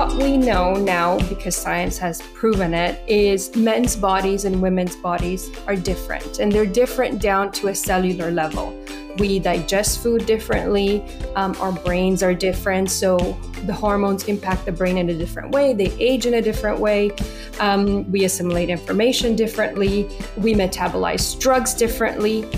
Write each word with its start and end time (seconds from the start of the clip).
what 0.00 0.14
we 0.14 0.38
know 0.38 0.72
now, 0.76 1.18
because 1.28 1.54
science 1.54 1.98
has 1.98 2.22
proven 2.32 2.72
it, 2.72 3.06
is 3.06 3.54
men's 3.54 3.94
bodies 3.94 4.46
and 4.46 4.62
women's 4.62 4.96
bodies 4.96 5.50
are 5.66 5.76
different. 5.76 6.38
And 6.38 6.50
they're 6.50 6.64
different 6.64 7.20
down 7.20 7.52
to 7.52 7.68
a 7.68 7.74
cellular 7.74 8.30
level. 8.30 8.74
We 9.18 9.38
digest 9.38 10.02
food 10.02 10.24
differently, 10.24 11.04
um, 11.36 11.54
our 11.60 11.72
brains 11.72 12.22
are 12.22 12.32
different. 12.32 12.90
So 12.90 13.18
the 13.66 13.74
hormones 13.74 14.24
impact 14.24 14.64
the 14.64 14.72
brain 14.72 14.96
in 14.96 15.10
a 15.10 15.14
different 15.14 15.50
way, 15.50 15.74
they 15.74 15.92
age 15.98 16.24
in 16.24 16.32
a 16.32 16.40
different 16.40 16.80
way. 16.80 17.10
Um, 17.58 18.10
we 18.10 18.24
assimilate 18.24 18.70
information 18.70 19.36
differently, 19.36 20.08
we 20.38 20.54
metabolize 20.54 21.38
drugs 21.38 21.74
differently 21.74 22.48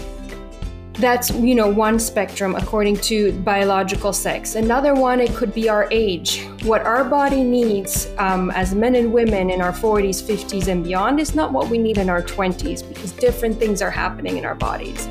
that's 0.94 1.30
you 1.30 1.54
know 1.54 1.68
one 1.68 1.98
spectrum 1.98 2.54
according 2.54 2.96
to 2.96 3.32
biological 3.40 4.12
sex. 4.12 4.54
Another 4.54 4.94
one 4.94 5.20
it 5.20 5.34
could 5.34 5.54
be 5.54 5.68
our 5.68 5.88
age. 5.90 6.46
What 6.64 6.82
our 6.82 7.04
body 7.04 7.42
needs 7.42 8.08
um, 8.18 8.50
as 8.50 8.74
men 8.74 8.94
and 8.94 9.12
women 9.12 9.50
in 9.50 9.60
our 9.60 9.72
40s 9.72 10.22
50s 10.22 10.68
and 10.68 10.84
beyond 10.84 11.18
is 11.18 11.34
not 11.34 11.52
what 11.52 11.68
we 11.68 11.78
need 11.78 11.98
in 11.98 12.10
our 12.10 12.22
20s 12.22 12.86
because 12.86 13.12
different 13.12 13.58
things 13.58 13.80
are 13.80 13.90
happening 13.90 14.36
in 14.36 14.44
our 14.44 14.54
bodies. 14.54 15.06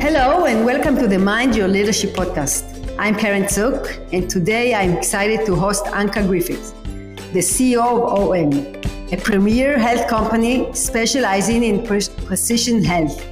Hello 0.00 0.46
and 0.46 0.64
welcome 0.64 0.96
to 0.96 1.06
the 1.06 1.18
mind 1.18 1.54
your 1.54 1.68
leadership 1.68 2.14
podcast. 2.14 2.74
I'm 2.98 3.14
karen 3.14 3.48
zook 3.48 3.96
and 4.12 4.28
today 4.28 4.74
i'm 4.74 4.96
excited 4.96 5.46
to 5.46 5.54
host 5.54 5.84
anca 5.84 6.26
griffiths 6.26 6.72
the 7.32 7.38
ceo 7.38 7.86
of 8.10 8.30
om 8.30 8.97
a 9.10 9.16
premier 9.16 9.78
health 9.78 10.06
company 10.06 10.70
specializing 10.74 11.64
in 11.64 11.86
pre- 11.86 12.02
precision 12.26 12.84
health. 12.84 13.24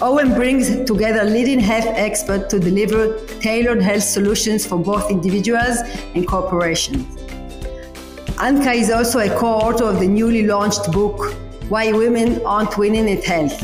OM 0.00 0.34
brings 0.34 0.68
together 0.84 1.24
leading 1.24 1.58
health 1.58 1.86
experts 1.86 2.48
to 2.52 2.60
deliver 2.60 3.18
tailored 3.40 3.82
health 3.82 4.04
solutions 4.04 4.64
for 4.64 4.78
both 4.78 5.10
individuals 5.10 5.78
and 6.14 6.24
corporations. 6.28 7.04
Anca 8.38 8.72
is 8.76 8.92
also 8.92 9.18
a 9.18 9.28
co-author 9.36 9.86
of 9.86 9.98
the 9.98 10.06
newly 10.06 10.46
launched 10.46 10.92
book, 10.92 11.34
Why 11.68 11.90
Women 11.90 12.40
Aren't 12.46 12.78
Winning 12.78 13.10
at 13.10 13.24
Health. 13.24 13.58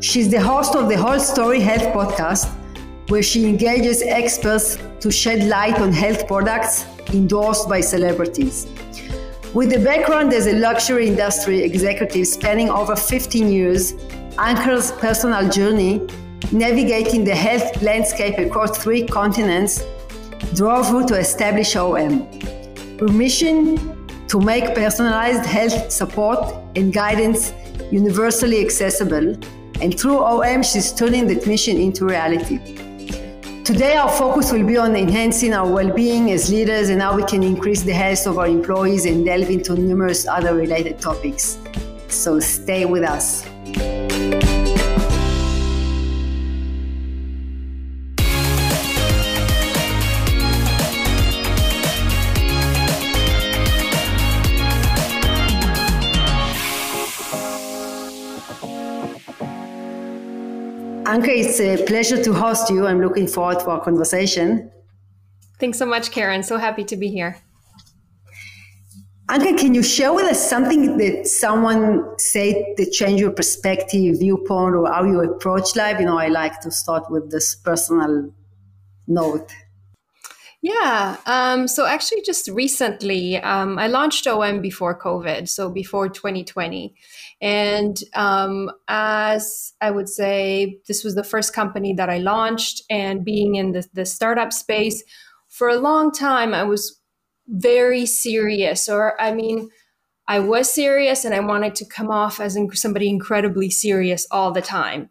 She's 0.00 0.28
the 0.28 0.40
host 0.40 0.74
of 0.74 0.88
the 0.88 0.96
Whole 0.96 1.20
Story 1.20 1.60
Health 1.60 1.94
podcast, 1.94 2.52
where 3.08 3.22
she 3.22 3.46
engages 3.46 4.02
experts 4.02 4.78
to 4.98 5.12
shed 5.12 5.44
light 5.48 5.78
on 5.78 5.92
health 5.92 6.26
products 6.26 6.86
endorsed 7.14 7.68
by 7.68 7.80
celebrities. 7.80 8.66
With 9.56 9.72
a 9.72 9.78
background 9.78 10.34
as 10.34 10.46
a 10.48 10.52
luxury 10.52 11.08
industry 11.08 11.62
executive 11.62 12.26
spanning 12.26 12.68
over 12.68 12.94
15 12.94 13.50
years, 13.50 13.94
Anca's 14.38 14.92
personal 14.92 15.48
journey 15.48 16.06
navigating 16.52 17.24
the 17.24 17.34
health 17.34 17.80
landscape 17.80 18.36
across 18.36 18.76
three 18.76 19.06
continents 19.06 19.82
drove 20.52 20.88
her 20.88 21.06
to 21.06 21.14
establish 21.18 21.74
OM. 21.74 22.30
Her 22.98 23.08
mission 23.08 23.78
to 24.28 24.38
make 24.38 24.74
personalized 24.74 25.46
health 25.46 25.90
support 25.90 26.54
and 26.76 26.92
guidance 26.92 27.54
universally 27.90 28.62
accessible, 28.62 29.38
and 29.80 29.98
through 29.98 30.18
OM, 30.18 30.62
she's 30.62 30.92
turning 30.92 31.26
that 31.28 31.46
mission 31.46 31.78
into 31.78 32.04
reality. 32.04 32.85
Today, 33.66 33.96
our 33.96 34.08
focus 34.08 34.52
will 34.52 34.64
be 34.64 34.76
on 34.76 34.94
enhancing 34.94 35.52
our 35.52 35.68
well 35.68 35.92
being 35.92 36.30
as 36.30 36.48
leaders 36.50 36.88
and 36.88 37.02
how 37.02 37.16
we 37.16 37.24
can 37.24 37.42
increase 37.42 37.82
the 37.82 37.92
health 37.92 38.24
of 38.28 38.38
our 38.38 38.46
employees 38.46 39.06
and 39.06 39.24
delve 39.24 39.50
into 39.50 39.74
numerous 39.74 40.24
other 40.24 40.54
related 40.54 41.00
topics. 41.00 41.58
So, 42.06 42.38
stay 42.38 42.84
with 42.84 43.02
us. 43.02 43.44
Anca, 61.16 61.28
it's 61.28 61.58
a 61.60 61.82
pleasure 61.86 62.22
to 62.22 62.34
host 62.34 62.68
you. 62.68 62.86
I'm 62.86 63.00
looking 63.00 63.26
forward 63.26 63.60
to 63.60 63.70
our 63.70 63.80
conversation. 63.80 64.70
Thanks 65.58 65.78
so 65.78 65.86
much, 65.86 66.10
Karen. 66.10 66.42
So 66.42 66.58
happy 66.58 66.84
to 66.84 66.94
be 66.94 67.08
here. 67.08 67.40
Anca, 69.30 69.56
can 69.58 69.72
you 69.72 69.82
share 69.82 70.12
with 70.12 70.26
us 70.26 70.50
something 70.50 70.98
that 70.98 71.26
someone 71.26 72.18
said 72.18 72.56
that 72.76 72.92
changed 72.92 73.18
your 73.22 73.30
perspective, 73.30 74.18
viewpoint, 74.18 74.74
or 74.74 74.92
how 74.92 75.04
you 75.04 75.22
approach 75.22 75.74
life? 75.74 75.98
You 75.98 76.04
know, 76.04 76.18
I 76.18 76.28
like 76.28 76.60
to 76.60 76.70
start 76.70 77.10
with 77.10 77.30
this 77.30 77.54
personal 77.54 78.30
note. 79.06 79.50
Yeah. 80.62 81.16
Um, 81.26 81.68
so 81.68 81.86
actually, 81.86 82.22
just 82.22 82.48
recently, 82.48 83.36
um, 83.36 83.78
I 83.78 83.86
launched 83.86 84.26
OM 84.26 84.60
before 84.60 84.98
COVID, 84.98 85.48
so 85.48 85.70
before 85.70 86.08
2020. 86.08 86.94
And 87.40 87.96
um, 88.14 88.70
as 88.88 89.74
I 89.80 89.90
would 89.90 90.08
say, 90.08 90.78
this 90.88 91.04
was 91.04 91.14
the 91.14 91.22
first 91.22 91.54
company 91.54 91.92
that 91.94 92.10
I 92.10 92.18
launched, 92.18 92.82
and 92.90 93.24
being 93.24 93.54
in 93.56 93.72
the, 93.72 93.86
the 93.92 94.06
startup 94.06 94.52
space 94.52 95.04
for 95.48 95.68
a 95.68 95.78
long 95.78 96.12
time, 96.12 96.52
I 96.52 96.64
was 96.64 97.00
very 97.48 98.06
serious, 98.06 98.88
or 98.88 99.20
I 99.20 99.32
mean, 99.32 99.70
I 100.28 100.40
was 100.40 100.70
serious 100.70 101.24
and 101.24 101.34
I 101.34 101.40
wanted 101.40 101.74
to 101.76 101.84
come 101.84 102.10
off 102.10 102.40
as 102.40 102.58
somebody 102.74 103.08
incredibly 103.08 103.70
serious 103.70 104.26
all 104.30 104.52
the 104.52 104.62
time. 104.62 105.10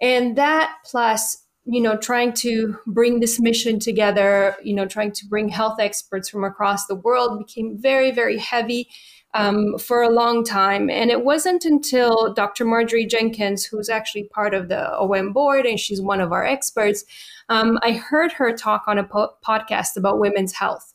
And 0.00 0.36
that 0.36 0.74
plus 0.84 1.45
you 1.66 1.80
know 1.80 1.96
trying 1.96 2.32
to 2.32 2.78
bring 2.86 3.20
this 3.20 3.40
mission 3.40 3.78
together 3.78 4.56
you 4.62 4.74
know 4.74 4.86
trying 4.86 5.12
to 5.12 5.26
bring 5.26 5.48
health 5.48 5.78
experts 5.80 6.28
from 6.28 6.44
across 6.44 6.86
the 6.86 6.94
world 6.94 7.38
became 7.38 7.76
very 7.76 8.10
very 8.10 8.38
heavy 8.38 8.88
um, 9.34 9.76
for 9.76 10.02
a 10.02 10.08
long 10.08 10.44
time. 10.44 10.88
And 10.88 11.10
it 11.10 11.24
wasn't 11.24 11.64
until 11.64 12.32
dr 12.32 12.64
marjorie 12.64 13.06
jenkins 13.06 13.64
who's 13.64 13.88
actually 13.88 14.24
part 14.24 14.54
of 14.54 14.68
the 14.68 14.96
om 14.98 15.32
board 15.32 15.66
and 15.66 15.78
she's 15.78 16.00
one 16.00 16.20
of 16.20 16.32
our 16.32 16.44
experts 16.44 17.04
um, 17.48 17.78
i 17.82 17.92
heard 17.92 18.32
her 18.32 18.56
talk 18.56 18.84
on 18.86 18.98
a 18.98 19.04
po- 19.04 19.34
podcast 19.46 19.96
about 19.96 20.18
women's 20.18 20.52
health 20.52 20.94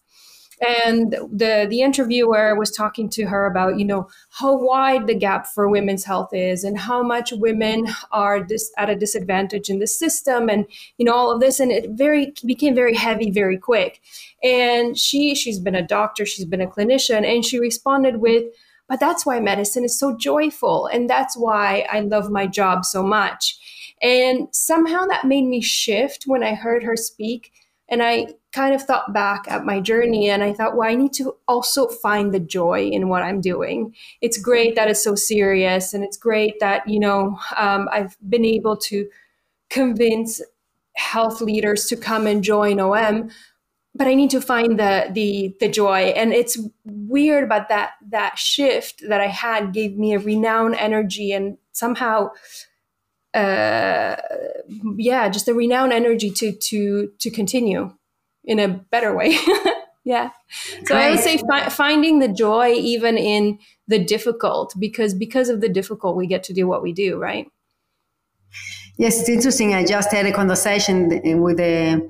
and 0.62 1.14
the 1.14 1.66
the 1.68 1.82
interviewer 1.82 2.56
was 2.56 2.70
talking 2.70 3.10
to 3.10 3.26
her 3.26 3.46
about 3.48 3.80
you 3.80 3.86
know 3.86 4.08
how 4.30 4.56
wide 4.56 5.08
the 5.08 5.16
gap 5.16 5.48
for 5.48 5.68
women's 5.68 6.04
health 6.04 6.30
is 6.34 6.64
and 6.64 6.78
how 6.78 7.02
much 7.02 7.32
women 7.32 7.88
are 8.12 8.44
dis- 8.44 8.72
at 8.78 8.90
a 8.90 8.96
disadvantage 8.96 9.70
in 9.70 9.80
the 9.80 9.88
system 9.88 10.50
and 10.50 10.68
you 10.98 11.06
know 11.06 11.14
all 11.14 11.32
of 11.32 11.40
this. 11.40 11.60
And 11.60 11.72
it 11.72 11.90
very 11.92 12.34
became 12.46 12.76
very 12.76 12.96
heavy 12.96 13.32
very 13.32 13.58
quick. 13.58 14.02
And 14.44 14.98
she 14.98 15.34
she's 15.34 15.60
been 15.60 15.76
a 15.76 15.86
doctor 15.86 16.26
she's 16.26 16.46
been 16.46 16.62
a 16.62 16.68
clinician 16.68 17.26
and 17.26 17.44
she 17.44 17.60
responded 17.60 18.18
with 18.18 18.46
but 18.88 19.00
that's 19.00 19.26
why 19.26 19.40
medicine 19.40 19.86
is 19.86 19.98
so 19.98 20.16
joyful 20.18 20.86
and 20.88 21.10
that's 21.10 21.36
why 21.38 21.88
i 21.92 22.02
love 22.02 22.30
my 22.30 22.46
job 22.46 22.86
so 22.86 23.02
much. 23.02 23.58
And 24.04 24.48
somehow 24.52 25.06
that 25.06 25.26
made 25.26 25.46
me 25.46 25.62
shift 25.62 26.26
when 26.26 26.44
i 26.44 26.54
heard 26.54 26.84
her 26.84 26.96
speak 26.96 27.52
and 27.90 28.04
i 28.04 28.28
kind 28.52 28.76
of 28.76 28.84
thought 28.84 29.14
back 29.14 29.46
at 29.48 29.66
my 29.66 29.80
journey 29.80 30.30
and 30.30 30.44
I 30.44 30.54
thought, 30.54 30.76
well, 30.76 30.90
I 30.90 30.96
need 30.96 31.14
to 31.14 31.36
also 31.48 31.88
find 31.88 32.34
the 32.34 32.40
joy 32.40 32.88
in 32.88 33.08
what 33.08 33.24
I'm 33.24 33.40
doing. 33.40 33.96
It's 34.20 34.38
great 34.38 34.76
that 34.76 34.90
it's 34.90 35.04
so 35.04 35.16
serious 35.16 35.94
and 35.94 36.04
it's 36.04 36.18
great 36.18 36.60
that, 36.60 36.88
you 36.88 37.00
know, 37.00 37.40
um, 37.56 37.88
I've 37.92 38.18
been 38.30 38.46
able 38.46 38.76
to 38.78 39.08
convince 39.70 40.42
health 40.96 41.42
leaders 41.42 41.86
to 41.86 41.96
come 41.96 42.28
and 42.28 42.44
join 42.44 42.80
OM. 42.80 43.30
But 43.94 44.08
I 44.08 44.14
need 44.14 44.30
to 44.32 44.40
find 44.40 44.80
the 44.80 45.10
the 45.12 45.54
the 45.60 45.68
joy, 45.68 46.14
and 46.16 46.32
it's 46.32 46.58
weird. 46.86 47.50
But 47.50 47.68
that 47.68 47.92
that 48.09 48.40
shift 48.40 49.04
that 49.09 49.20
I 49.20 49.28
had 49.28 49.74
gave 49.74 49.97
me 49.97 50.14
a 50.14 50.20
renowned 50.20 50.76
energy, 50.76 51.34
and 51.34 51.58
somehow 51.74 52.30
uh 53.34 54.16
yeah 54.97 55.30
just 55.30 55.47
a 55.47 55.54
renowned 55.54 55.94
energy 55.94 56.30
to 56.30 56.52
to 56.54 57.12
to 57.20 57.30
continue 57.30 57.92
in 58.43 58.59
a 58.59 58.67
better 58.67 59.16
way. 59.16 59.38
yeah. 60.03 60.32
So 60.49 60.96
Great. 60.96 60.97
I 60.97 61.09
would 61.11 61.20
say 61.20 61.38
fi- 61.38 61.70
finding 61.70 62.20
the 62.20 62.28
joy 62.28 62.73
even 62.73 63.17
in 63.17 63.59
the 63.88 64.03
difficult 64.03 64.73
because 64.79 65.14
because 65.14 65.49
of 65.49 65.61
the 65.61 65.70
difficult 65.70 66.16
we 66.16 66.28
get 66.28 66.43
to 66.43 66.53
do 66.53 66.67
what 66.67 66.82
we 66.82 66.93
do, 66.93 67.17
right? 67.17 67.47
Yes, 68.97 69.20
it's 69.20 69.29
interesting. 69.29 69.73
I 69.73 69.85
just 69.85 70.11
had 70.11 70.26
a 70.26 70.34
conversation 70.34 71.41
with 71.41 71.59
a, 71.59 72.02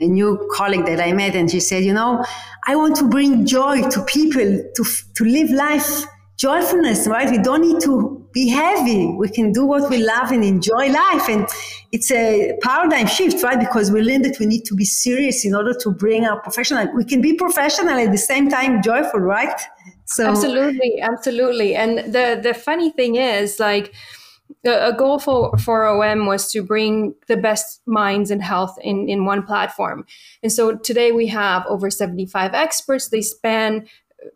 a 0.00 0.06
new 0.06 0.48
colleague 0.52 0.86
that 0.86 1.00
I 1.00 1.12
met, 1.12 1.34
and 1.34 1.50
she 1.50 1.60
said, 1.60 1.84
"You 1.84 1.92
know, 1.92 2.24
I 2.66 2.76
want 2.76 2.96
to 2.96 3.08
bring 3.08 3.44
joy 3.44 3.82
to 3.88 4.04
people 4.04 4.62
to 4.76 4.84
to 5.16 5.24
live 5.24 5.50
life 5.50 6.06
joyfulness, 6.38 7.06
right? 7.08 7.28
We 7.30 7.38
don't 7.38 7.60
need 7.60 7.80
to 7.82 8.27
be 8.38 8.48
heavy. 8.48 9.06
We 9.06 9.28
can 9.28 9.52
do 9.52 9.64
what 9.72 9.90
we 9.90 9.98
love 10.14 10.30
and 10.30 10.44
enjoy 10.44 10.84
life. 11.04 11.28
And 11.28 11.46
it's 11.90 12.10
a 12.10 12.56
paradigm 12.62 13.06
shift, 13.06 13.42
right? 13.42 13.58
Because 13.58 13.90
we 13.90 14.00
learn 14.00 14.22
that 14.22 14.36
we 14.38 14.46
need 14.46 14.64
to 14.66 14.74
be 14.74 14.84
serious 14.84 15.44
in 15.44 15.54
order 15.54 15.74
to 15.82 15.90
bring 15.90 16.24
our 16.24 16.40
professional. 16.40 16.86
We 16.94 17.04
can 17.04 17.20
be 17.20 17.32
professional 17.34 17.96
at 18.06 18.12
the 18.12 18.24
same 18.32 18.48
time 18.48 18.82
joyful, 18.82 19.20
right? 19.20 19.58
So 20.04 20.26
absolutely, 20.26 20.92
absolutely. 21.00 21.70
And 21.74 21.92
the 22.14 22.26
the 22.46 22.54
funny 22.54 22.90
thing 22.98 23.16
is, 23.16 23.58
like 23.58 23.92
a 24.64 24.92
goal 24.92 25.18
for, 25.18 25.56
for 25.58 25.86
OM 25.86 26.26
was 26.26 26.50
to 26.52 26.62
bring 26.62 27.14
the 27.26 27.36
best 27.36 27.82
minds 27.86 28.30
and 28.30 28.42
health 28.42 28.74
in, 28.80 29.08
in 29.08 29.26
one 29.26 29.42
platform. 29.42 30.06
And 30.42 30.50
so 30.50 30.76
today 30.76 31.12
we 31.12 31.26
have 31.26 31.66
over 31.68 31.90
75 31.90 32.54
experts. 32.54 33.08
They 33.08 33.20
span 33.20 33.86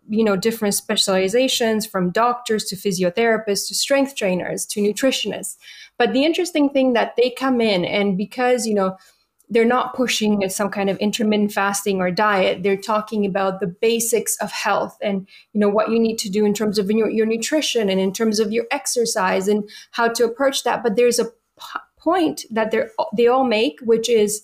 you 0.09 0.25
know 0.25 0.37
different 0.37 0.75
specializations 0.75 1.87
from 1.87 2.11
doctors 2.11 2.65
to 2.65 2.77
physiotherapists 2.77 3.69
to 3.69 3.75
strength 3.75 4.17
trainers 4.17 4.65
to 4.67 4.81
nutritionists. 4.81 5.57
But 5.99 6.13
the 6.13 6.25
interesting 6.25 6.71
thing 6.71 6.93
that 6.95 7.15
they 7.17 7.31
come 7.31 7.61
in 7.61 7.85
and 7.85 8.17
because 8.17 8.67
you 8.67 8.75
know 8.75 8.97
they're 9.51 9.65
not 9.67 9.95
pushing 9.95 10.49
some 10.49 10.71
kind 10.71 10.89
of 10.89 10.97
intermittent 10.97 11.53
fasting 11.53 12.01
or 12.01 12.11
diet 12.11 12.63
they're 12.63 12.77
talking 12.77 13.27
about 13.27 13.61
the 13.61 13.67
basics 13.67 14.37
of 14.39 14.51
health 14.51 14.97
and 15.03 15.29
you 15.53 15.61
know 15.61 15.69
what 15.69 15.91
you 15.91 15.99
need 15.99 16.19
to 16.19 16.31
do 16.31 16.45
in 16.45 16.55
terms 16.55 16.79
of 16.79 16.91
your, 16.91 17.11
your 17.11 17.27
nutrition 17.27 17.91
and 17.91 18.01
in 18.01 18.13
terms 18.13 18.41
of 18.41 18.53
your 18.53 18.65
exercise 18.71 19.49
and 19.49 19.69
how 19.91 20.09
to 20.09 20.25
approach 20.25 20.65
that. 20.65 20.83
But 20.83 20.97
there's 20.97 21.19
a 21.19 21.27
p- 21.27 21.81
point 21.99 22.45
that 22.51 22.71
they 22.71 22.85
they 23.17 23.27
all 23.27 23.45
make 23.45 23.79
which 23.81 24.09
is 24.09 24.43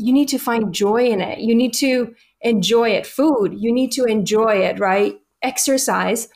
you 0.00 0.12
need 0.12 0.28
to 0.28 0.38
find 0.38 0.72
joy 0.72 1.04
in 1.04 1.20
it. 1.20 1.40
You 1.40 1.54
need 1.54 1.74
to 1.74 2.14
enjoy 2.40 2.90
it. 2.90 3.06
Food, 3.06 3.54
you 3.56 3.72
need 3.72 3.92
to 3.92 4.04
enjoy 4.04 4.56
it, 4.64 4.78
right? 4.78 5.20
Exercise. 5.42 6.28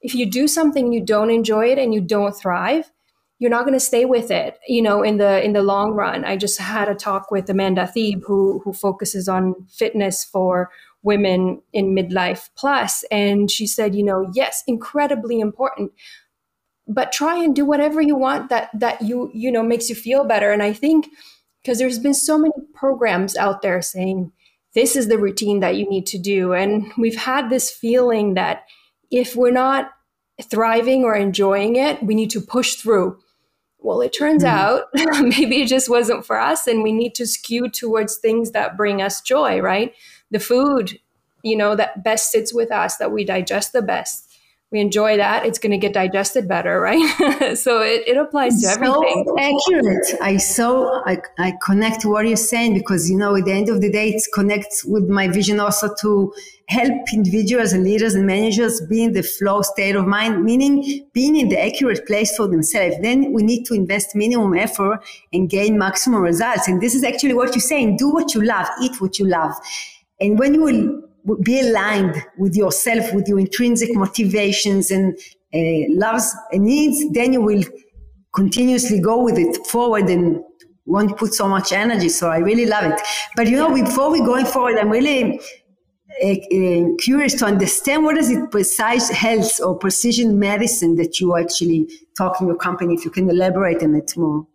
If 0.00 0.14
you 0.14 0.26
do 0.26 0.48
something 0.48 0.92
you 0.92 1.04
don't 1.04 1.30
enjoy 1.30 1.66
it 1.66 1.78
and 1.78 1.94
you 1.94 2.00
don't 2.00 2.32
thrive, 2.32 2.90
you're 3.38 3.50
not 3.50 3.64
going 3.64 3.74
to 3.74 3.80
stay 3.80 4.04
with 4.04 4.30
it, 4.30 4.58
you 4.68 4.80
know, 4.80 5.02
in 5.02 5.16
the 5.16 5.44
in 5.44 5.52
the 5.52 5.62
long 5.62 5.92
run. 5.94 6.24
I 6.24 6.36
just 6.36 6.60
had 6.60 6.88
a 6.88 6.94
talk 6.94 7.32
with 7.32 7.50
Amanda 7.50 7.88
Thebe 7.88 8.22
who 8.24 8.60
who 8.64 8.72
focuses 8.72 9.28
on 9.28 9.54
fitness 9.68 10.24
for 10.24 10.70
women 11.02 11.60
in 11.72 11.94
midlife 11.94 12.50
plus 12.56 13.04
and 13.10 13.50
she 13.50 13.66
said, 13.66 13.96
you 13.96 14.04
know, 14.04 14.30
yes, 14.32 14.62
incredibly 14.68 15.40
important, 15.40 15.90
but 16.86 17.10
try 17.10 17.42
and 17.42 17.56
do 17.56 17.64
whatever 17.64 18.00
you 18.00 18.14
want 18.14 18.48
that 18.50 18.70
that 18.78 19.02
you 19.02 19.30
you 19.34 19.50
know 19.50 19.62
makes 19.62 19.88
you 19.88 19.96
feel 19.96 20.24
better 20.24 20.52
and 20.52 20.62
I 20.62 20.72
think 20.72 21.08
because 21.62 21.78
there's 21.78 21.98
been 21.98 22.14
so 22.14 22.38
many 22.38 22.54
programs 22.74 23.36
out 23.36 23.62
there 23.62 23.82
saying 23.82 24.32
this 24.74 24.96
is 24.96 25.08
the 25.08 25.18
routine 25.18 25.60
that 25.60 25.76
you 25.76 25.88
need 25.88 26.06
to 26.06 26.18
do. 26.18 26.52
And 26.52 26.92
we've 26.96 27.16
had 27.16 27.50
this 27.50 27.70
feeling 27.70 28.34
that 28.34 28.64
if 29.10 29.36
we're 29.36 29.52
not 29.52 29.90
thriving 30.42 31.04
or 31.04 31.14
enjoying 31.14 31.76
it, 31.76 32.02
we 32.02 32.14
need 32.14 32.30
to 32.30 32.40
push 32.40 32.74
through. 32.76 33.18
Well, 33.78 34.00
it 34.00 34.10
turns 34.16 34.44
mm. 34.44 34.48
out 34.48 34.84
maybe 35.20 35.62
it 35.62 35.68
just 35.68 35.88
wasn't 35.88 36.24
for 36.24 36.38
us, 36.38 36.66
and 36.66 36.82
we 36.82 36.92
need 36.92 37.14
to 37.16 37.26
skew 37.26 37.68
towards 37.68 38.16
things 38.16 38.52
that 38.52 38.76
bring 38.76 39.02
us 39.02 39.20
joy, 39.20 39.60
right? 39.60 39.92
The 40.30 40.38
food, 40.38 40.98
you 41.42 41.56
know, 41.56 41.76
that 41.76 42.04
best 42.04 42.30
sits 42.30 42.54
with 42.54 42.70
us, 42.70 42.96
that 42.96 43.12
we 43.12 43.24
digest 43.24 43.72
the 43.72 43.82
best 43.82 44.31
we 44.72 44.80
enjoy 44.80 45.18
that, 45.18 45.44
it's 45.44 45.58
going 45.58 45.70
to 45.70 45.76
get 45.76 45.92
digested 45.92 46.48
better, 46.48 46.80
right? 46.80 47.54
so 47.56 47.82
it, 47.82 48.08
it 48.08 48.16
applies 48.16 48.62
to 48.62 48.68
everything. 48.68 49.24
So 49.26 49.38
accurate. 49.38 50.22
I 50.22 50.38
so 50.38 51.02
I, 51.04 51.18
I 51.38 51.52
connect 51.62 52.00
to 52.00 52.08
what 52.08 52.26
you're 52.26 52.36
saying 52.38 52.72
because 52.74 53.10
you 53.10 53.18
know 53.18 53.36
at 53.36 53.44
the 53.44 53.52
end 53.52 53.68
of 53.68 53.82
the 53.82 53.92
day 53.92 54.08
it 54.08 54.22
connects 54.32 54.82
with 54.84 55.08
my 55.10 55.28
vision 55.28 55.60
also 55.60 55.94
to 56.00 56.32
help 56.68 56.92
individuals 57.12 57.74
and 57.74 57.84
leaders 57.84 58.14
and 58.14 58.26
managers 58.26 58.80
be 58.80 59.04
in 59.04 59.12
the 59.12 59.22
flow 59.22 59.60
state 59.60 59.94
of 59.94 60.06
mind, 60.06 60.42
meaning 60.42 61.06
being 61.12 61.36
in 61.36 61.50
the 61.50 61.62
accurate 61.62 62.06
place 62.06 62.34
for 62.34 62.48
themselves. 62.48 62.96
Then 63.02 63.32
we 63.32 63.42
need 63.42 63.66
to 63.66 63.74
invest 63.74 64.16
minimum 64.16 64.56
effort 64.56 65.00
and 65.34 65.50
gain 65.50 65.76
maximum 65.76 66.22
results. 66.22 66.66
And 66.66 66.80
this 66.80 66.94
is 66.94 67.04
actually 67.04 67.34
what 67.34 67.54
you're 67.54 67.60
saying. 67.60 67.98
Do 67.98 68.10
what 68.10 68.34
you 68.34 68.42
love, 68.42 68.68
eat 68.80 69.02
what 69.02 69.18
you 69.18 69.26
love. 69.26 69.52
And 70.18 70.38
when 70.38 70.54
you 70.54 70.62
will 70.62 71.11
be 71.42 71.60
aligned 71.60 72.22
with 72.38 72.56
yourself, 72.56 73.12
with 73.14 73.28
your 73.28 73.38
intrinsic 73.38 73.94
motivations 73.94 74.90
and 74.90 75.18
uh, 75.54 75.86
loves 75.90 76.34
and 76.50 76.64
needs, 76.64 77.10
then 77.12 77.32
you 77.32 77.40
will 77.40 77.62
continuously 78.34 79.00
go 79.00 79.22
with 79.22 79.38
it 79.38 79.66
forward 79.66 80.08
and 80.08 80.42
won't 80.86 81.16
put 81.16 81.34
so 81.34 81.48
much 81.48 81.72
energy. 81.72 82.08
So 82.08 82.30
I 82.30 82.38
really 82.38 82.66
love 82.66 82.84
it. 82.84 83.00
But 83.36 83.48
you 83.48 83.56
know, 83.56 83.72
before 83.72 84.10
we 84.10 84.20
going 84.20 84.46
forward, 84.46 84.78
I'm 84.78 84.90
really 84.90 85.40
uh, 86.22 86.28
uh, 86.28 86.88
curious 86.98 87.34
to 87.34 87.46
understand 87.46 88.04
what 88.04 88.16
is 88.18 88.30
it 88.30 88.50
precise 88.50 89.08
health 89.10 89.60
or 89.60 89.78
precision 89.78 90.38
medicine 90.38 90.96
that 90.96 91.20
you 91.20 91.36
actually 91.36 91.88
talking 92.16 92.46
your 92.46 92.56
company. 92.56 92.94
If 92.94 93.04
you 93.04 93.10
can 93.10 93.28
elaborate 93.30 93.82
on 93.82 93.94
it 93.94 94.16
more. 94.16 94.46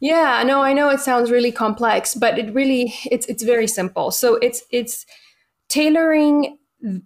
Yeah, 0.00 0.44
no, 0.46 0.62
I 0.62 0.74
know 0.74 0.90
it 0.90 1.00
sounds 1.00 1.30
really 1.30 1.50
complex, 1.50 2.14
but 2.14 2.38
it 2.38 2.54
really 2.54 2.94
it's 3.10 3.26
it's 3.26 3.42
very 3.42 3.66
simple. 3.66 4.10
So 4.10 4.36
it's 4.36 4.62
it's 4.70 5.04
tailoring 5.68 6.58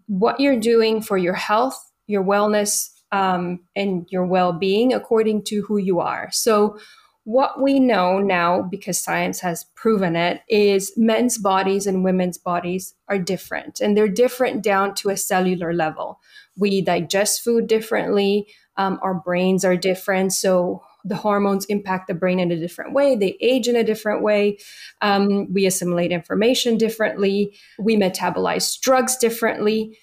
what 0.06 0.40
you're 0.40 0.58
doing 0.58 1.02
for 1.02 1.16
your 1.16 1.34
health, 1.34 1.90
your 2.06 2.24
wellness, 2.24 2.90
um, 3.10 3.60
and 3.76 4.06
your 4.10 4.24
well 4.24 4.52
being 4.52 4.92
according 4.92 5.44
to 5.44 5.62
who 5.62 5.76
you 5.76 6.00
are. 6.00 6.28
So, 6.32 6.78
what 7.24 7.62
we 7.62 7.78
know 7.78 8.18
now, 8.18 8.62
because 8.62 8.98
science 8.98 9.38
has 9.40 9.64
proven 9.76 10.16
it, 10.16 10.40
is 10.48 10.92
men's 10.96 11.38
bodies 11.38 11.86
and 11.86 12.02
women's 12.02 12.36
bodies 12.36 12.94
are 13.08 13.18
different, 13.18 13.80
and 13.80 13.96
they're 13.96 14.08
different 14.08 14.62
down 14.62 14.94
to 14.96 15.10
a 15.10 15.16
cellular 15.16 15.72
level. 15.72 16.18
We 16.56 16.80
digest 16.80 17.42
food 17.44 17.66
differently, 17.66 18.48
um, 18.76 18.98
our 19.02 19.14
brains 19.14 19.64
are 19.64 19.76
different. 19.76 20.32
So, 20.32 20.82
the 21.04 21.16
hormones 21.16 21.64
impact 21.66 22.06
the 22.08 22.14
brain 22.14 22.38
in 22.38 22.50
a 22.50 22.58
different 22.58 22.92
way. 22.92 23.16
They 23.16 23.36
age 23.40 23.68
in 23.68 23.76
a 23.76 23.84
different 23.84 24.22
way. 24.22 24.58
Um, 25.00 25.52
we 25.52 25.66
assimilate 25.66 26.12
information 26.12 26.78
differently. 26.78 27.56
We 27.78 27.96
metabolize 27.96 28.78
drugs 28.80 29.16
differently 29.16 29.98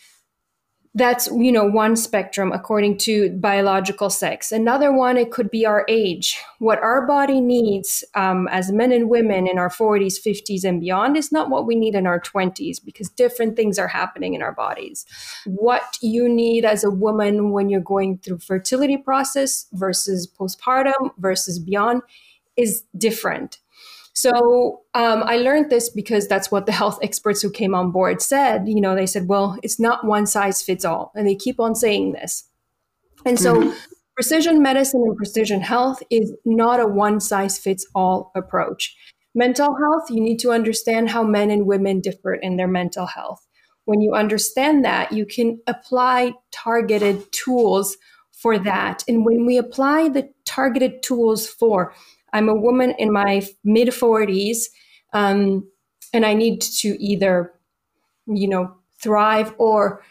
that's 0.96 1.28
you 1.28 1.52
know 1.52 1.66
one 1.66 1.96
spectrum 1.96 2.52
according 2.52 2.98
to 2.98 3.30
biological 3.38 4.10
sex. 4.10 4.52
Another 4.52 4.92
one 4.92 5.18
it 5.18 5.32
could 5.32 5.52
be 5.52 5.66
our 5.66 5.86
age. 5.88 6.38
What 6.58 6.80
our 6.80 7.06
body 7.06 7.40
needs 7.40 8.04
um, 8.16 8.48
as 8.52 8.72
men 8.72 8.92
and 8.92 9.10
women 9.10 9.48
in 9.48 9.60
our 9.60 9.70
40s 9.70 10.16
50s 10.20 10.64
and 10.64 10.82
beyond 10.82 11.16
is 11.16 11.32
not 11.32 11.50
what 11.50 11.68
we 11.68 11.76
need 11.76 11.94
in 11.94 12.08
our 12.08 12.20
20s 12.20 12.84
because 12.84 13.10
different 13.10 13.56
things 13.56 13.78
are 13.78 13.88
happening 13.88 14.34
in 14.34 14.42
our 14.42 14.54
bodies. 14.54 15.06
What 15.46 15.98
you 16.02 16.28
need 16.28 16.66
as 16.66 16.84
a 16.84 16.90
woman 16.90 17.52
when 17.52 17.70
you're 17.70 17.82
going 17.82 18.18
through 18.18 18.40
fertility 18.40 18.98
process 18.98 19.68
versus 19.74 20.28
postpartum 20.28 21.12
versus 21.20 21.60
beyond 21.60 22.02
is 22.58 22.84
different 22.98 23.60
so 24.20 24.82
um, 24.96 25.24
I 25.24 25.38
learned 25.38 25.70
this 25.70 25.90
because 25.90 26.28
that's 26.28 26.52
what 26.52 26.66
the 26.66 26.74
health 26.74 27.00
experts 27.02 27.42
who 27.42 27.50
came 27.50 27.74
on 27.74 27.92
board 27.92 28.22
said. 28.22 28.68
You 28.68 28.82
know, 28.82 28.94
they 28.94 29.06
said, 29.06 29.30
well, 29.30 29.58
it's 29.64 29.80
not 29.80 30.06
one 30.06 30.28
size 30.28 30.62
fits 30.62 30.84
all. 30.84 31.14
And 31.16 31.26
they 31.26 31.36
keep 31.36 31.58
on 31.58 31.74
saying 31.74 32.12
this. 32.12 32.50
And 33.26 33.40
so 33.40 33.56
mm-hmm. 33.56 33.78
precision 34.16 34.62
medicine 34.62 35.04
and 35.06 35.16
precision 35.16 35.62
health 35.62 36.04
is 36.10 36.34
not 36.44 36.82
a 36.82 36.86
one 36.86 37.22
size 37.22 37.58
fits 37.58 37.88
all 37.96 38.34
approach. 38.36 38.94
Mental 39.34 39.74
health, 39.78 40.10
you 40.10 40.20
need 40.20 40.40
to 40.40 40.52
understand 40.52 41.12
how 41.12 41.24
men 41.24 41.50
and 41.50 41.66
women 41.66 42.02
differ 42.02 42.34
in 42.34 42.58
their 42.58 42.68
mental 42.68 43.06
health. 43.06 43.48
When 43.86 44.02
you 44.02 44.16
understand 44.16 44.84
that, 44.84 45.14
you 45.14 45.26
can 45.26 45.62
apply 45.66 46.34
targeted 46.52 47.32
tools 47.32 47.96
for 48.34 48.60
that. 48.60 49.06
And 49.08 49.24
when 49.24 49.46
we 49.46 49.58
apply 49.58 50.10
the 50.10 50.30
targeted 50.44 51.04
tools 51.04 51.48
for 51.48 51.94
I'm 52.34 52.50
a 52.50 52.56
woman 52.56 52.94
in 52.98 53.12
my 53.12 53.46
mid 53.64 53.90
40s, 53.90 54.66
um, 55.14 55.68
and 56.14 56.26
I 56.26 56.34
need 56.34 56.62
to 56.62 57.02
either, 57.04 57.54
you 58.28 58.48
know, 58.48 58.74
thrive 59.02 59.54
or 59.58 60.04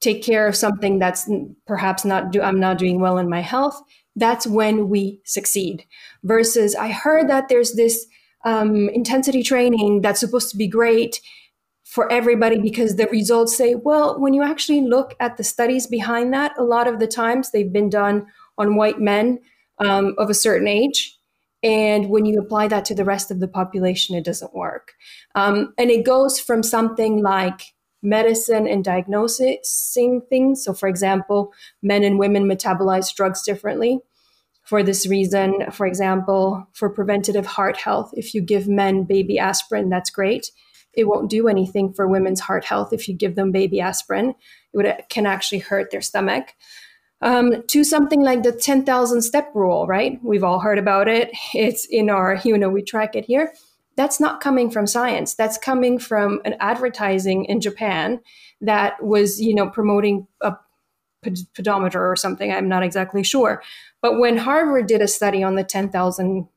take 0.00 0.22
care 0.22 0.48
of 0.48 0.56
something 0.56 0.98
that's 0.98 1.30
perhaps 1.66 2.04
not 2.04 2.32
do 2.32 2.40
I'm 2.40 2.58
not 2.58 2.78
doing 2.78 3.00
well 3.00 3.18
in 3.18 3.28
my 3.28 3.40
health. 3.40 3.80
That's 4.16 4.46
when 4.46 4.88
we 4.88 5.20
succeed. 5.24 5.84
Versus, 6.24 6.74
I 6.74 6.88
heard 6.88 7.28
that 7.28 7.48
there's 7.48 7.74
this 7.74 8.06
um, 8.44 8.88
intensity 8.88 9.42
training 9.42 10.00
that's 10.00 10.20
supposed 10.20 10.50
to 10.50 10.56
be 10.56 10.66
great 10.66 11.20
for 11.84 12.10
everybody 12.10 12.58
because 12.58 12.96
the 12.96 13.06
results 13.08 13.56
say, 13.56 13.74
well, 13.74 14.18
when 14.18 14.32
you 14.32 14.42
actually 14.42 14.80
look 14.80 15.14
at 15.20 15.36
the 15.36 15.44
studies 15.44 15.86
behind 15.86 16.32
that, 16.32 16.52
a 16.56 16.62
lot 16.62 16.86
of 16.86 16.98
the 16.98 17.06
times 17.06 17.50
they've 17.50 17.72
been 17.72 17.90
done 17.90 18.26
on 18.58 18.76
white 18.76 19.00
men 19.00 19.38
um, 19.78 20.14
of 20.18 20.30
a 20.30 20.34
certain 20.34 20.68
age 20.68 21.18
and 21.62 22.08
when 22.08 22.24
you 22.24 22.38
apply 22.38 22.68
that 22.68 22.84
to 22.86 22.94
the 22.94 23.04
rest 23.04 23.30
of 23.30 23.40
the 23.40 23.48
population, 23.48 24.16
it 24.16 24.24
doesn't 24.24 24.54
work. 24.54 24.94
Um, 25.34 25.74
and 25.76 25.90
it 25.90 26.04
goes 26.06 26.40
from 26.40 26.62
something 26.62 27.22
like 27.22 27.62
medicine 28.02 28.66
and 28.66 28.82
diagnosing 28.82 30.22
things. 30.30 30.64
So, 30.64 30.72
for 30.72 30.88
example, 30.88 31.52
men 31.82 32.02
and 32.02 32.18
women 32.18 32.44
metabolize 32.48 33.14
drugs 33.14 33.42
differently. 33.42 34.00
For 34.64 34.82
this 34.82 35.06
reason, 35.06 35.70
for 35.72 35.86
example, 35.86 36.66
for 36.72 36.88
preventative 36.88 37.44
heart 37.44 37.76
health, 37.76 38.12
if 38.14 38.34
you 38.34 38.40
give 38.40 38.68
men 38.68 39.04
baby 39.04 39.38
aspirin, 39.38 39.90
that's 39.90 40.10
great. 40.10 40.50
It 40.94 41.04
won't 41.04 41.30
do 41.30 41.48
anything 41.48 41.92
for 41.92 42.06
women's 42.08 42.40
heart 42.40 42.64
health 42.64 42.92
if 42.92 43.08
you 43.08 43.14
give 43.14 43.34
them 43.34 43.52
baby 43.52 43.80
aspirin. 43.80 44.34
It 44.72 44.76
would, 44.76 44.94
can 45.08 45.26
actually 45.26 45.58
hurt 45.58 45.90
their 45.90 46.00
stomach 46.00 46.54
um, 47.22 47.62
to 47.66 47.84
something 47.84 48.22
like 48.22 48.42
the 48.42 48.52
10,000 48.52 49.22
step 49.22 49.50
rule, 49.54 49.86
right? 49.86 50.18
We've 50.22 50.44
all 50.44 50.60
heard 50.60 50.78
about 50.78 51.08
it. 51.08 51.30
It's 51.54 51.84
in 51.86 52.08
our, 52.08 52.40
you 52.44 52.56
know, 52.56 52.70
we 52.70 52.82
track 52.82 53.14
it 53.14 53.24
here. 53.24 53.52
That's 53.96 54.20
not 54.20 54.40
coming 54.40 54.70
from 54.70 54.86
science. 54.86 55.34
That's 55.34 55.58
coming 55.58 55.98
from 55.98 56.40
an 56.44 56.54
advertising 56.60 57.44
in 57.44 57.60
Japan 57.60 58.20
that 58.60 59.02
was, 59.04 59.40
you 59.40 59.54
know, 59.54 59.68
promoting 59.68 60.26
a 60.40 60.54
pedometer 61.54 62.10
or 62.10 62.16
something. 62.16 62.50
I'm 62.50 62.68
not 62.68 62.82
exactly 62.82 63.22
sure. 63.22 63.62
But 64.00 64.18
when 64.18 64.38
Harvard 64.38 64.86
did 64.86 65.02
a 65.02 65.08
study 65.08 65.42
on 65.42 65.54
the 65.54 65.64
10,000 65.64 66.48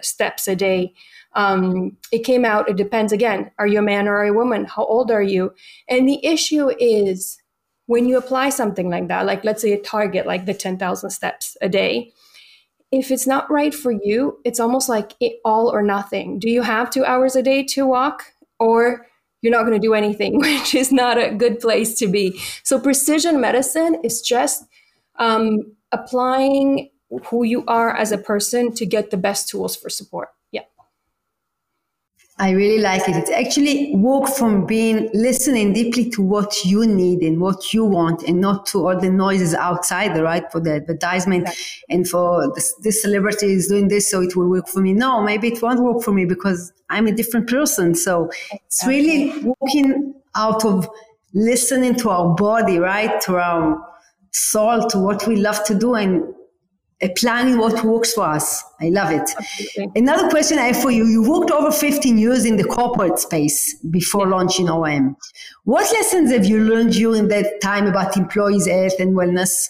steps 0.00 0.48
a 0.48 0.56
day, 0.56 0.94
um, 1.34 1.96
it 2.10 2.20
came 2.20 2.46
out, 2.46 2.68
it 2.68 2.76
depends 2.76 3.12
again, 3.12 3.50
are 3.58 3.66
you 3.66 3.80
a 3.80 3.82
man 3.82 4.08
or 4.08 4.24
a 4.24 4.32
woman? 4.32 4.64
How 4.64 4.84
old 4.84 5.10
are 5.10 5.22
you? 5.22 5.52
And 5.88 6.08
the 6.08 6.24
issue 6.24 6.70
is 6.80 7.38
when 7.86 8.06
you 8.06 8.18
apply 8.18 8.50
something 8.50 8.90
like 8.90 9.08
that, 9.08 9.26
like 9.26 9.44
let's 9.44 9.62
say 9.62 9.72
a 9.72 9.80
target 9.80 10.26
like 10.26 10.46
the 10.46 10.54
10,000 10.54 11.10
steps 11.10 11.56
a 11.62 11.68
day, 11.68 12.12
if 12.92 13.10
it's 13.10 13.26
not 13.26 13.50
right 13.50 13.74
for 13.74 13.92
you, 13.92 14.38
it's 14.44 14.60
almost 14.60 14.88
like 14.88 15.14
it, 15.20 15.40
all 15.44 15.68
or 15.68 15.82
nothing. 15.82 16.38
Do 16.38 16.48
you 16.48 16.62
have 16.62 16.90
two 16.90 17.04
hours 17.04 17.36
a 17.36 17.42
day 17.42 17.64
to 17.64 17.86
walk? 17.86 18.32
Or 18.58 19.06
you're 19.42 19.52
not 19.52 19.66
going 19.66 19.80
to 19.80 19.86
do 19.86 19.94
anything, 19.94 20.38
which 20.40 20.74
is 20.74 20.92
not 20.92 21.18
a 21.18 21.34
good 21.34 21.60
place 21.60 21.98
to 21.98 22.06
be. 22.06 22.40
So, 22.62 22.80
precision 22.80 23.40
medicine 23.40 24.00
is 24.02 24.22
just 24.22 24.64
um, 25.18 25.74
applying 25.92 26.90
who 27.26 27.44
you 27.44 27.64
are 27.66 27.94
as 27.94 28.12
a 28.12 28.18
person 28.18 28.74
to 28.74 28.86
get 28.86 29.10
the 29.10 29.16
best 29.16 29.48
tools 29.48 29.76
for 29.76 29.88
support. 29.88 30.28
I 32.38 32.50
really 32.50 32.82
like 32.82 33.08
it. 33.08 33.16
It's 33.16 33.30
actually 33.30 33.92
walk 33.94 34.28
from 34.28 34.66
being 34.66 35.08
listening 35.14 35.72
deeply 35.72 36.10
to 36.10 36.20
what 36.20 36.66
you 36.66 36.86
need 36.86 37.20
and 37.22 37.40
what 37.40 37.72
you 37.72 37.84
want 37.84 38.24
and 38.24 38.42
not 38.42 38.66
to 38.66 38.86
all 38.86 39.00
the 39.00 39.08
noises 39.08 39.54
outside, 39.54 40.18
right? 40.20 40.44
For 40.52 40.60
the 40.60 40.74
advertisement 40.74 41.48
and 41.88 42.06
for 42.06 42.52
this, 42.54 42.74
this 42.82 43.00
celebrity 43.00 43.52
is 43.52 43.68
doing 43.68 43.88
this, 43.88 44.10
so 44.10 44.20
it 44.20 44.36
will 44.36 44.50
work 44.50 44.68
for 44.68 44.80
me. 44.80 44.92
No, 44.92 45.22
maybe 45.22 45.48
it 45.48 45.62
won't 45.62 45.80
work 45.80 46.02
for 46.02 46.12
me 46.12 46.26
because 46.26 46.74
I'm 46.90 47.06
a 47.06 47.12
different 47.12 47.48
person. 47.48 47.94
So 47.94 48.26
exactly. 48.26 48.60
it's 48.66 48.86
really 48.86 49.54
walking 49.60 50.14
out 50.34 50.62
of 50.66 50.86
listening 51.32 51.94
to 51.96 52.10
our 52.10 52.34
body, 52.34 52.78
right? 52.78 53.18
To 53.22 53.36
our 53.36 53.82
soul, 54.32 54.86
to 54.88 54.98
what 54.98 55.26
we 55.26 55.36
love 55.36 55.64
to 55.64 55.74
do 55.74 55.94
and 55.94 56.22
planning 57.16 57.58
what 57.58 57.84
works 57.84 58.14
for 58.14 58.24
us. 58.24 58.62
I 58.80 58.88
love 58.88 59.10
it. 59.10 59.28
Absolutely. 59.36 60.00
Another 60.00 60.28
question 60.28 60.58
I 60.58 60.68
have 60.68 60.80
for 60.80 60.90
you. 60.90 61.06
You 61.06 61.28
worked 61.28 61.50
over 61.50 61.70
15 61.70 62.16
years 62.18 62.44
in 62.44 62.56
the 62.56 62.64
corporate 62.64 63.18
space 63.18 63.74
before 63.90 64.26
launching 64.26 64.68
OM. 64.68 65.16
What 65.64 65.92
lessons 65.92 66.32
have 66.32 66.46
you 66.46 66.60
learned 66.60 66.92
during 66.92 67.28
that 67.28 67.60
time 67.60 67.86
about 67.86 68.16
employees' 68.16 68.66
health 68.66 68.98
and 68.98 69.14
wellness? 69.14 69.68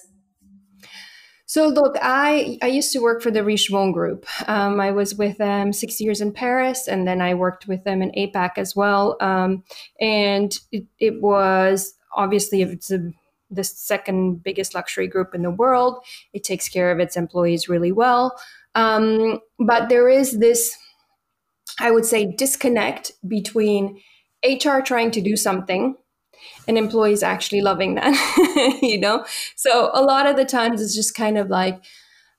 So 1.49 1.69
look, 1.69 1.97
I, 2.03 2.59
I 2.61 2.67
used 2.67 2.93
to 2.93 2.99
work 3.01 3.23
for 3.23 3.31
the 3.31 3.41
Richemont 3.41 3.95
Group. 3.95 4.27
Um, 4.49 4.81
I 4.81 4.91
was 4.91 5.15
with 5.15 5.39
them 5.39 5.73
six 5.73 6.01
years 6.01 6.21
in 6.21 6.33
Paris, 6.33 6.89
and 6.89 7.07
then 7.07 7.21
I 7.21 7.35
worked 7.35 7.67
with 7.67 7.85
them 7.85 8.03
in 8.03 8.11
APAC 8.13 8.59
as 8.59 8.75
well. 8.75 9.17
Um, 9.21 9.63
and 10.01 10.53
it, 10.73 10.87
it 10.99 11.23
was 11.23 11.95
obviously 12.17 12.63
it's 12.63 12.91
a 12.91 13.11
the 13.51 13.65
second 13.65 14.43
biggest 14.43 14.75
luxury 14.75 15.07
group 15.07 15.35
in 15.35 15.43
the 15.43 15.51
world. 15.51 16.05
It 16.33 16.45
takes 16.45 16.69
care 16.69 16.91
of 16.91 16.99
its 16.99 17.17
employees 17.17 17.69
really 17.69 17.93
well. 17.93 18.39
Um, 18.75 19.41
but 19.59 19.89
there 19.89 20.09
is 20.09 20.39
this, 20.39 20.77
I 21.81 21.91
would 21.91 22.05
say, 22.05 22.27
disconnect 22.27 23.13
between 23.27 24.01
HR 24.45 24.81
trying 24.81 25.11
to 25.13 25.21
do 25.21 25.37
something 25.37 25.97
and 26.69 26.77
employees 26.77 27.23
actually 27.23 27.61
loving 27.61 27.95
that, 27.95 28.79
you 28.83 28.99
know? 28.99 29.25
So 29.57 29.91
a 29.95 30.03
lot 30.03 30.27
of 30.27 30.37
the 30.37 30.45
times 30.45 30.83
it's 30.83 30.95
just 30.95 31.15
kind 31.15 31.39
of 31.39 31.49
like, 31.49 31.83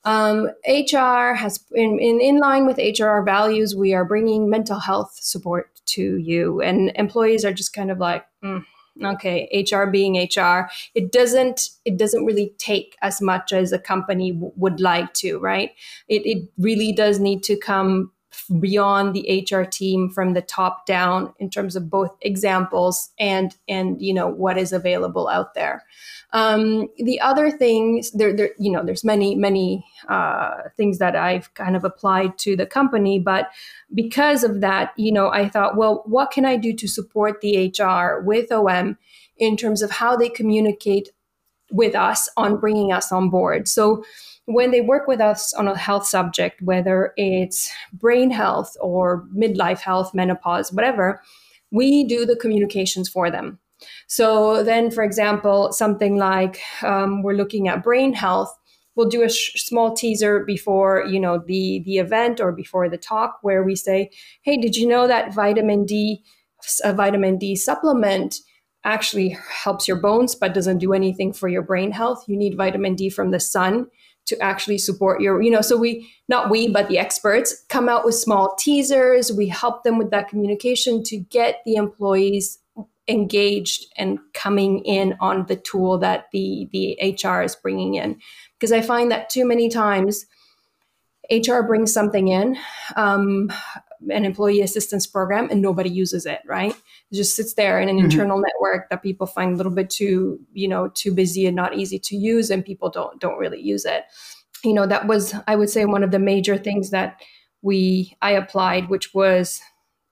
um, 0.04 0.48
HR 0.66 1.34
has, 1.34 1.58
in, 1.72 1.98
in, 1.98 2.20
in 2.20 2.38
line 2.38 2.66
with 2.66 2.78
HR 2.78 3.20
values, 3.22 3.74
we 3.74 3.94
are 3.94 4.04
bringing 4.04 4.48
mental 4.48 4.78
health 4.78 5.18
support 5.20 5.70
to 5.86 6.16
you. 6.18 6.62
And 6.62 6.92
employees 6.94 7.44
are 7.44 7.52
just 7.52 7.72
kind 7.72 7.90
of 7.90 7.98
like, 7.98 8.24
mm, 8.42 8.64
okay 9.04 9.48
hr 9.70 9.84
being 9.84 10.16
hr 10.36 10.68
it 10.94 11.12
doesn't 11.12 11.70
it 11.84 11.96
doesn't 11.96 12.24
really 12.24 12.52
take 12.58 12.96
as 13.02 13.20
much 13.20 13.52
as 13.52 13.72
a 13.72 13.78
company 13.78 14.32
w- 14.32 14.52
would 14.56 14.80
like 14.80 15.12
to 15.14 15.38
right? 15.38 15.70
It, 16.08 16.22
it 16.26 16.48
really 16.58 16.92
does 16.92 17.20
need 17.20 17.42
to 17.44 17.56
come 17.56 18.12
beyond 18.60 19.14
the 19.14 19.46
hr 19.50 19.62
team 19.62 20.10
from 20.10 20.34
the 20.34 20.42
top 20.42 20.86
down 20.86 21.32
in 21.38 21.48
terms 21.48 21.76
of 21.76 21.88
both 21.88 22.14
examples 22.22 23.10
and 23.18 23.56
and 23.68 24.00
you 24.00 24.12
know 24.12 24.28
what 24.28 24.58
is 24.58 24.72
available 24.72 25.28
out 25.28 25.54
there. 25.54 25.84
Um, 26.32 26.88
the 26.98 27.20
other 27.20 27.50
things 27.50 28.10
there, 28.12 28.34
there 28.34 28.50
you 28.58 28.70
know 28.70 28.84
there's 28.84 29.04
many 29.04 29.34
many 29.34 29.84
uh, 30.08 30.56
things 30.76 30.98
that 30.98 31.16
i've 31.16 31.52
kind 31.54 31.74
of 31.74 31.84
applied 31.84 32.36
to 32.38 32.54
the 32.54 32.66
company 32.66 33.18
but 33.18 33.48
because 33.94 34.44
of 34.44 34.60
that 34.60 34.92
you 34.96 35.10
know 35.10 35.30
i 35.30 35.48
thought 35.48 35.76
well 35.76 36.02
what 36.04 36.30
can 36.30 36.44
i 36.44 36.56
do 36.56 36.74
to 36.74 36.86
support 36.86 37.40
the 37.40 37.72
hr 37.78 38.20
with 38.20 38.52
om 38.52 38.98
in 39.38 39.56
terms 39.56 39.80
of 39.82 39.90
how 39.90 40.16
they 40.16 40.28
communicate 40.28 41.10
with 41.70 41.94
us 41.94 42.28
on 42.36 42.58
bringing 42.58 42.92
us 42.92 43.12
on 43.12 43.30
board? 43.30 43.68
So 43.68 44.04
when 44.48 44.70
they 44.70 44.80
work 44.80 45.06
with 45.06 45.20
us 45.20 45.52
on 45.52 45.68
a 45.68 45.76
health 45.76 46.06
subject, 46.06 46.62
whether 46.62 47.12
it's 47.18 47.70
brain 47.92 48.30
health 48.30 48.74
or 48.80 49.26
midlife 49.36 49.80
health, 49.80 50.14
menopause, 50.14 50.72
whatever, 50.72 51.20
we 51.70 52.02
do 52.02 52.24
the 52.24 52.34
communications 52.34 53.10
for 53.10 53.30
them. 53.30 53.58
So 54.06 54.64
then, 54.64 54.90
for 54.90 55.04
example, 55.04 55.70
something 55.72 56.16
like 56.16 56.60
um, 56.82 57.22
we're 57.22 57.34
looking 57.34 57.68
at 57.68 57.84
brain 57.84 58.14
health, 58.14 58.50
we'll 58.96 59.10
do 59.10 59.22
a 59.22 59.28
sh- 59.28 59.52
small 59.62 59.94
teaser 59.94 60.44
before 60.46 61.04
you 61.06 61.20
know 61.20 61.42
the 61.46 61.82
the 61.84 61.98
event 61.98 62.40
or 62.40 62.50
before 62.50 62.88
the 62.88 62.96
talk 62.96 63.38
where 63.42 63.62
we 63.62 63.76
say, 63.76 64.10
"Hey, 64.42 64.56
did 64.56 64.76
you 64.76 64.88
know 64.88 65.06
that 65.06 65.34
vitamin 65.34 65.84
D, 65.84 66.24
a 66.82 66.94
vitamin 66.94 67.36
D 67.36 67.54
supplement?" 67.54 68.36
actually 68.84 69.36
helps 69.50 69.86
your 69.88 69.98
bones 69.98 70.34
but 70.36 70.54
doesn't 70.54 70.78
do 70.78 70.94
anything 70.94 71.32
for 71.32 71.48
your 71.48 71.62
brain 71.62 71.90
health. 71.90 72.24
You 72.26 72.36
need 72.36 72.56
vitamin 72.56 72.94
D 72.94 73.10
from 73.10 73.32
the 73.32 73.40
sun 73.40 73.88
to 74.28 74.38
actually 74.40 74.78
support 74.78 75.20
your, 75.20 75.42
you 75.42 75.50
know, 75.50 75.60
so 75.60 75.76
we, 75.76 76.10
not 76.28 76.50
we, 76.50 76.68
but 76.68 76.88
the 76.88 76.98
experts 76.98 77.64
come 77.68 77.88
out 77.88 78.04
with 78.04 78.14
small 78.14 78.54
teasers. 78.56 79.32
We 79.32 79.48
help 79.48 79.82
them 79.82 79.98
with 79.98 80.10
that 80.10 80.28
communication 80.28 81.02
to 81.04 81.16
get 81.16 81.62
the 81.64 81.74
employees 81.74 82.58
engaged 83.08 83.86
and 83.96 84.18
coming 84.34 84.80
in 84.80 85.16
on 85.20 85.46
the 85.46 85.56
tool 85.56 85.96
that 85.98 86.26
the 86.30 86.68
the 86.72 86.98
HR 87.00 87.40
is 87.40 87.56
bringing 87.56 87.94
in 87.94 88.20
because 88.58 88.70
I 88.70 88.82
find 88.82 89.10
that 89.10 89.30
too 89.30 89.46
many 89.46 89.70
times 89.70 90.26
HR 91.30 91.62
brings 91.62 91.92
something 91.92 92.28
in 92.28 92.58
um, 92.96 93.50
an 94.10 94.24
employee 94.24 94.60
assistance 94.60 95.06
program 95.06 95.48
and 95.50 95.60
nobody 95.60 95.90
uses 95.90 96.26
it 96.26 96.40
right? 96.46 96.74
It 97.10 97.16
just 97.16 97.36
sits 97.36 97.54
there 97.54 97.80
in 97.80 97.88
an 97.88 97.96
mm-hmm. 97.96 98.06
internal 98.06 98.38
network 98.40 98.90
that 98.90 99.02
people 99.02 99.26
find 99.26 99.52
a 99.52 99.56
little 99.56 99.72
bit 99.72 99.90
too 99.90 100.40
you 100.52 100.68
know 100.68 100.88
too 100.88 101.12
busy 101.12 101.46
and 101.46 101.56
not 101.56 101.76
easy 101.76 101.98
to 101.98 102.16
use 102.16 102.50
and 102.50 102.64
people 102.64 102.90
don't 102.90 103.20
don't 103.20 103.38
really 103.38 103.60
use 103.60 103.84
it. 103.84 104.04
You 104.64 104.74
know 104.74 104.86
that 104.86 105.06
was 105.06 105.34
i 105.46 105.54
would 105.54 105.70
say 105.70 105.84
one 105.84 106.02
of 106.02 106.10
the 106.10 106.18
major 106.18 106.56
things 106.58 106.90
that 106.90 107.20
we 107.62 108.16
i 108.22 108.30
applied 108.32 108.88
which 108.88 109.14
was 109.14 109.60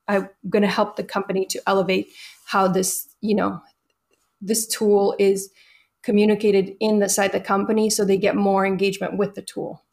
i'm 0.08 0.28
going 0.48 0.62
to 0.62 0.68
help 0.68 0.96
the 0.96 1.04
company 1.04 1.46
to 1.46 1.60
elevate 1.66 2.08
how 2.46 2.68
this 2.68 3.08
you 3.20 3.34
know 3.34 3.60
this 4.40 4.66
tool 4.66 5.14
is 5.18 5.50
communicated 6.02 6.76
in 6.80 6.98
the 7.00 7.08
side 7.08 7.32
the 7.32 7.40
company 7.40 7.90
so 7.90 8.04
they 8.04 8.16
get 8.16 8.36
more 8.36 8.66
engagement 8.66 9.16
with 9.16 9.34
the 9.34 9.42
tool 9.42 9.84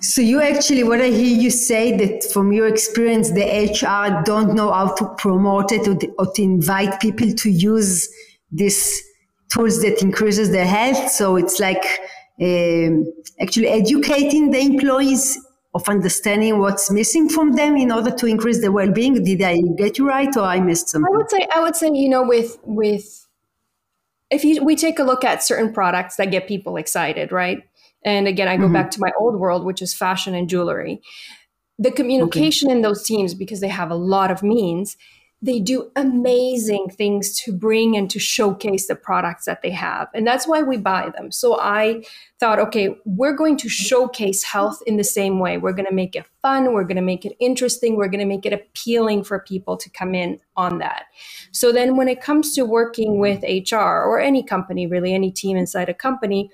so 0.00 0.20
you 0.20 0.40
actually, 0.40 0.84
what 0.84 1.00
I 1.00 1.08
hear 1.08 1.36
you 1.36 1.50
say 1.50 1.96
that 1.96 2.24
from 2.24 2.52
your 2.52 2.66
experience, 2.66 3.30
the 3.30 3.44
HR 3.44 4.22
don't 4.24 4.54
know 4.54 4.72
how 4.72 4.94
to 4.94 5.14
promote 5.16 5.72
it 5.72 5.88
or, 5.88 5.96
to, 5.96 6.08
or 6.18 6.32
to 6.32 6.42
invite 6.42 7.00
people 7.00 7.32
to 7.32 7.50
use 7.50 8.08
this 8.50 9.02
tools 9.52 9.82
that 9.82 10.02
increases 10.02 10.50
their 10.50 10.66
health. 10.66 11.10
So 11.10 11.36
it's 11.36 11.60
like 11.60 11.84
um, 12.40 13.04
actually 13.40 13.68
educating 13.68 14.50
the 14.50 14.60
employees 14.60 15.38
of 15.74 15.88
understanding 15.88 16.58
what's 16.58 16.90
missing 16.90 17.28
from 17.28 17.52
them 17.52 17.76
in 17.76 17.92
order 17.92 18.10
to 18.10 18.26
increase 18.26 18.60
their 18.60 18.72
well-being. 18.72 19.22
Did 19.22 19.42
I 19.42 19.60
get 19.76 19.98
you 19.98 20.08
right, 20.08 20.34
or 20.36 20.42
I 20.42 20.58
missed 20.58 20.88
something? 20.88 21.12
I 21.12 21.16
would 21.16 21.30
say, 21.30 21.46
I 21.54 21.60
would 21.60 21.76
say, 21.76 21.90
you 21.92 22.08
know, 22.08 22.26
with 22.26 22.58
with 22.64 23.26
if 24.30 24.44
you 24.44 24.64
we 24.64 24.74
take 24.74 24.98
a 24.98 25.04
look 25.04 25.24
at 25.24 25.42
certain 25.42 25.72
products 25.72 26.16
that 26.16 26.30
get 26.30 26.48
people 26.48 26.76
excited, 26.76 27.30
right? 27.30 27.62
And 28.04 28.28
again, 28.28 28.48
I 28.48 28.56
go 28.56 28.64
mm-hmm. 28.64 28.72
back 28.72 28.90
to 28.92 29.00
my 29.00 29.10
old 29.18 29.38
world, 29.38 29.64
which 29.64 29.82
is 29.82 29.94
fashion 29.94 30.34
and 30.34 30.48
jewelry. 30.48 31.00
The 31.78 31.90
communication 31.90 32.68
okay. 32.68 32.76
in 32.76 32.82
those 32.82 33.02
teams, 33.02 33.34
because 33.34 33.60
they 33.60 33.68
have 33.68 33.90
a 33.90 33.96
lot 33.96 34.30
of 34.30 34.42
means, 34.42 34.96
they 35.42 35.60
do 35.60 35.90
amazing 35.96 36.88
things 36.88 37.38
to 37.42 37.52
bring 37.52 37.94
and 37.94 38.10
to 38.10 38.18
showcase 38.18 38.86
the 38.86 38.96
products 38.96 39.44
that 39.44 39.60
they 39.60 39.70
have. 39.70 40.08
And 40.14 40.26
that's 40.26 40.48
why 40.48 40.62
we 40.62 40.78
buy 40.78 41.10
them. 41.14 41.30
So 41.30 41.60
I 41.60 42.04
thought, 42.40 42.58
okay, 42.58 42.96
we're 43.04 43.34
going 43.34 43.58
to 43.58 43.68
showcase 43.68 44.42
health 44.42 44.82
in 44.86 44.96
the 44.96 45.04
same 45.04 45.38
way. 45.38 45.58
We're 45.58 45.74
going 45.74 45.88
to 45.88 45.94
make 45.94 46.16
it 46.16 46.24
fun. 46.40 46.72
We're 46.72 46.84
going 46.84 46.96
to 46.96 47.02
make 47.02 47.26
it 47.26 47.36
interesting. 47.38 47.96
We're 47.96 48.08
going 48.08 48.20
to 48.20 48.26
make 48.26 48.46
it 48.46 48.54
appealing 48.54 49.24
for 49.24 49.40
people 49.40 49.76
to 49.76 49.90
come 49.90 50.14
in 50.14 50.40
on 50.56 50.78
that. 50.78 51.04
So 51.52 51.70
then 51.70 51.96
when 51.96 52.08
it 52.08 52.22
comes 52.22 52.54
to 52.54 52.64
working 52.64 53.18
with 53.18 53.42
HR 53.42 53.76
or 53.76 54.18
any 54.18 54.42
company, 54.42 54.86
really, 54.86 55.12
any 55.12 55.30
team 55.30 55.58
inside 55.58 55.90
a 55.90 55.94
company, 55.94 56.50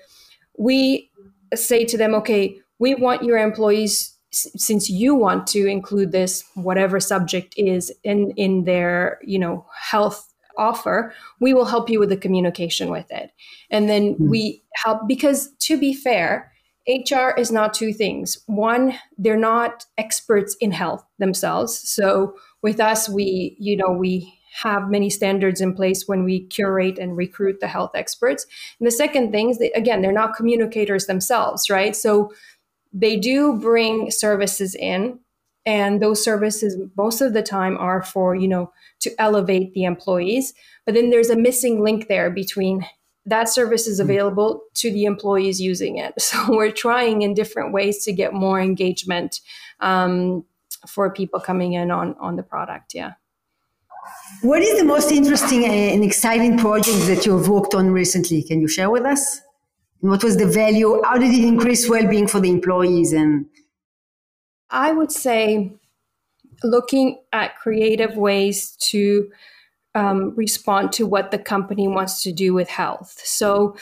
we 0.57 1.09
say 1.55 1.85
to 1.85 1.97
them, 1.97 2.13
okay, 2.15 2.59
we 2.79 2.95
want 2.95 3.23
your 3.23 3.37
employees, 3.37 4.17
since 4.31 4.89
you 4.89 5.15
want 5.15 5.47
to 5.47 5.67
include 5.67 6.11
this, 6.11 6.43
whatever 6.55 6.99
subject 6.99 7.53
is 7.57 7.91
in, 8.03 8.31
in 8.31 8.63
their, 8.63 9.19
you 9.23 9.37
know, 9.39 9.65
health 9.79 10.33
offer 10.57 11.13
we 11.39 11.53
will 11.53 11.65
help 11.65 11.89
you 11.89 11.99
with 11.99 12.09
the 12.09 12.17
communication 12.17 12.89
with 12.89 13.09
it. 13.11 13.31
And 13.69 13.89
then 13.89 14.13
mm-hmm. 14.13 14.29
we 14.29 14.63
help 14.75 15.07
because 15.07 15.51
to 15.61 15.79
be 15.79 15.93
fair 15.93 16.51
hr 16.87 17.29
is 17.37 17.51
not 17.51 17.73
two 17.73 17.93
things. 17.93 18.37
One 18.47 18.95
they're 19.17 19.37
not 19.37 19.85
experts 19.97 20.55
in 20.59 20.71
health 20.71 21.03
themselves. 21.19 21.89
So 21.89 22.35
with 22.61 22.79
us 22.79 23.09
we 23.09 23.55
you 23.59 23.77
know 23.77 23.91
we 23.91 24.33
have 24.61 24.89
many 24.89 25.09
standards 25.09 25.61
in 25.61 25.73
place 25.73 26.07
when 26.07 26.23
we 26.23 26.41
curate 26.45 26.99
and 26.99 27.17
recruit 27.17 27.59
the 27.59 27.67
health 27.67 27.91
experts. 27.95 28.45
And 28.79 28.87
the 28.87 28.91
second 28.91 29.31
thing 29.31 29.49
is 29.49 29.57
that 29.57 29.75
again 29.75 30.01
they're 30.01 30.11
not 30.11 30.35
communicators 30.35 31.07
themselves 31.07 31.69
right? 31.69 31.95
So 31.95 32.31
they 32.91 33.17
do 33.17 33.53
bring 33.53 34.11
services 34.11 34.75
in 34.75 35.19
and 35.65 36.01
those 36.01 36.23
services 36.23 36.77
most 36.95 37.21
of 37.21 37.33
the 37.33 37.41
time 37.41 37.77
are 37.77 38.03
for 38.03 38.35
you 38.35 38.47
know 38.47 38.71
to 38.99 39.11
elevate 39.19 39.73
the 39.73 39.85
employees. 39.85 40.53
But 40.85 40.95
then 40.95 41.09
there's 41.09 41.29
a 41.29 41.35
missing 41.35 41.83
link 41.83 42.07
there 42.07 42.29
between 42.29 42.85
that 43.25 43.47
service 43.47 43.87
is 43.87 43.99
hmm. 43.99 44.03
available 44.03 44.63
to 44.75 44.91
the 44.91 45.05
employees 45.05 45.61
using 45.61 45.97
it. 45.97 46.13
So 46.19 46.37
we're 46.49 46.71
trying 46.71 47.21
in 47.21 47.33
different 47.33 47.73
ways 47.73 48.03
to 48.05 48.11
get 48.11 48.33
more 48.33 48.59
engagement 48.59 49.39
um, 49.79 50.43
for 50.87 51.09
people 51.11 51.39
coming 51.39 51.73
in 51.73 51.91
on 51.91 52.15
on 52.19 52.35
the 52.35 52.43
product 52.43 52.93
yeah 52.93 53.13
what 54.41 54.61
is 54.61 54.77
the 54.79 54.85
most 54.85 55.11
interesting 55.11 55.65
and 55.65 56.03
exciting 56.03 56.57
project 56.57 57.05
that 57.07 57.25
you 57.25 57.37
have 57.37 57.47
worked 57.47 57.73
on 57.73 57.89
recently 57.91 58.43
can 58.43 58.59
you 58.61 58.67
share 58.67 58.89
with 58.89 59.03
us 59.03 59.41
what 59.99 60.23
was 60.23 60.37
the 60.37 60.47
value 60.47 61.01
how 61.03 61.17
did 61.17 61.33
it 61.33 61.43
increase 61.45 61.89
well-being 61.89 62.27
for 62.27 62.39
the 62.39 62.49
employees 62.49 63.13
and 63.13 63.45
I 64.73 64.91
would 64.91 65.11
say 65.11 65.71
looking 66.63 67.21
at 67.31 67.57
creative 67.57 68.17
ways 68.17 68.75
to 68.89 69.29
um, 69.95 70.33
respond 70.35 70.91
to 70.93 71.05
what 71.05 71.29
the 71.29 71.37
company 71.37 71.87
wants 71.87 72.23
to 72.23 72.31
do 72.31 72.53
with 72.53 72.67
health. 72.67 73.21
So, 73.23 73.75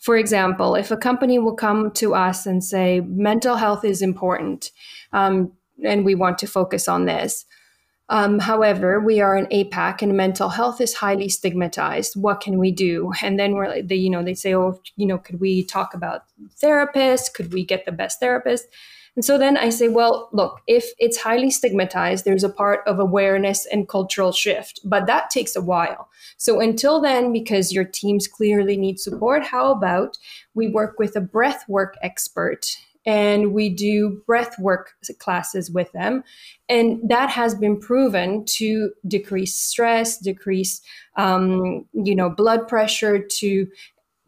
for 0.00 0.16
example, 0.16 0.76
if 0.76 0.92
a 0.92 0.96
company 0.96 1.38
will 1.40 1.56
come 1.56 1.90
to 1.92 2.14
us 2.14 2.46
and 2.46 2.62
say, 2.62 3.00
mental 3.00 3.56
health 3.56 3.84
is 3.84 4.00
important 4.00 4.70
um, 5.12 5.52
and 5.84 6.04
we 6.04 6.14
want 6.14 6.38
to 6.38 6.46
focus 6.46 6.86
on 6.86 7.06
this. 7.06 7.44
Um, 8.10 8.40
however, 8.40 8.98
we 8.98 9.20
are 9.20 9.36
an 9.36 9.46
APAC 9.46 10.02
and 10.02 10.16
mental 10.16 10.48
health 10.48 10.80
is 10.80 10.94
highly 10.94 11.28
stigmatized. 11.28 12.20
What 12.20 12.40
can 12.40 12.58
we 12.58 12.72
do? 12.72 13.12
And 13.22 13.38
then 13.38 13.54
we're 13.54 13.68
like, 13.68 13.86
they, 13.86 13.94
you 13.94 14.10
know, 14.10 14.24
they 14.24 14.34
say, 14.34 14.54
oh, 14.54 14.80
you 14.96 15.06
know, 15.06 15.16
could 15.16 15.40
we 15.40 15.64
talk 15.64 15.94
about 15.94 16.24
therapists? 16.60 17.32
Could 17.32 17.52
we 17.52 17.64
get 17.64 17.86
the 17.86 17.92
best 17.92 18.18
therapist? 18.18 18.66
And 19.14 19.24
so 19.24 19.38
then 19.38 19.56
I 19.56 19.70
say, 19.70 19.88
well, 19.88 20.28
look, 20.32 20.60
if 20.66 20.90
it's 20.98 21.20
highly 21.20 21.50
stigmatized, 21.50 22.24
there's 22.24 22.44
a 22.44 22.48
part 22.48 22.80
of 22.86 22.98
awareness 22.98 23.66
and 23.66 23.88
cultural 23.88 24.32
shift, 24.32 24.80
but 24.84 25.06
that 25.06 25.30
takes 25.30 25.54
a 25.54 25.60
while. 25.60 26.08
So 26.36 26.60
until 26.60 27.00
then, 27.00 27.32
because 27.32 27.72
your 27.72 27.84
teams 27.84 28.26
clearly 28.26 28.76
need 28.76 28.98
support, 28.98 29.44
how 29.44 29.72
about 29.72 30.16
we 30.54 30.68
work 30.68 30.98
with 30.98 31.16
a 31.16 31.20
breath 31.20 31.64
work 31.68 31.94
expert 32.02 32.76
and 33.06 33.52
we 33.52 33.70
do 33.70 34.22
breath 34.26 34.58
work 34.58 34.92
classes 35.18 35.70
with 35.70 35.90
them. 35.92 36.22
And 36.68 37.00
that 37.08 37.30
has 37.30 37.54
been 37.54 37.78
proven 37.78 38.44
to 38.56 38.92
decrease 39.06 39.54
stress, 39.54 40.18
decrease, 40.18 40.82
um, 41.16 41.86
you 41.92 42.14
know, 42.14 42.30
blood 42.30 42.68
pressure, 42.68 43.18
to 43.18 43.66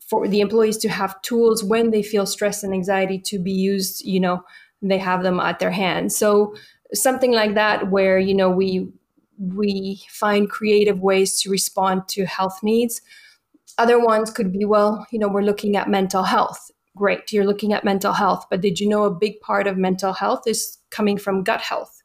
for 0.00 0.28
the 0.28 0.40
employees 0.40 0.76
to 0.78 0.88
have 0.88 1.20
tools 1.22 1.64
when 1.64 1.90
they 1.90 2.02
feel 2.02 2.26
stress 2.26 2.62
and 2.62 2.74
anxiety 2.74 3.18
to 3.18 3.38
be 3.38 3.52
used, 3.52 4.04
you 4.04 4.20
know, 4.20 4.42
they 4.82 4.98
have 4.98 5.22
them 5.22 5.40
at 5.40 5.58
their 5.58 5.70
hand. 5.70 6.12
So 6.12 6.54
something 6.92 7.32
like 7.32 7.54
that 7.54 7.90
where 7.90 8.18
you 8.18 8.34
know 8.34 8.50
we 8.50 8.88
we 9.38 10.02
find 10.10 10.50
creative 10.50 11.00
ways 11.00 11.40
to 11.40 11.50
respond 11.50 12.08
to 12.08 12.26
health 12.26 12.60
needs. 12.62 13.00
Other 13.78 13.98
ones 13.98 14.30
could 14.30 14.52
be 14.52 14.64
well, 14.64 15.06
you 15.10 15.18
know, 15.18 15.28
we're 15.28 15.42
looking 15.42 15.76
at 15.76 15.88
mental 15.88 16.24
health. 16.24 16.70
Great, 16.96 17.32
you're 17.32 17.46
looking 17.46 17.72
at 17.72 17.84
mental 17.84 18.12
health, 18.12 18.46
but 18.50 18.60
did 18.60 18.78
you 18.78 18.88
know 18.88 19.04
a 19.04 19.10
big 19.10 19.40
part 19.40 19.66
of 19.66 19.76
mental 19.76 20.12
health 20.12 20.42
is 20.46 20.78
coming 20.90 21.16
from 21.16 21.42
gut 21.42 21.60
health? 21.60 22.02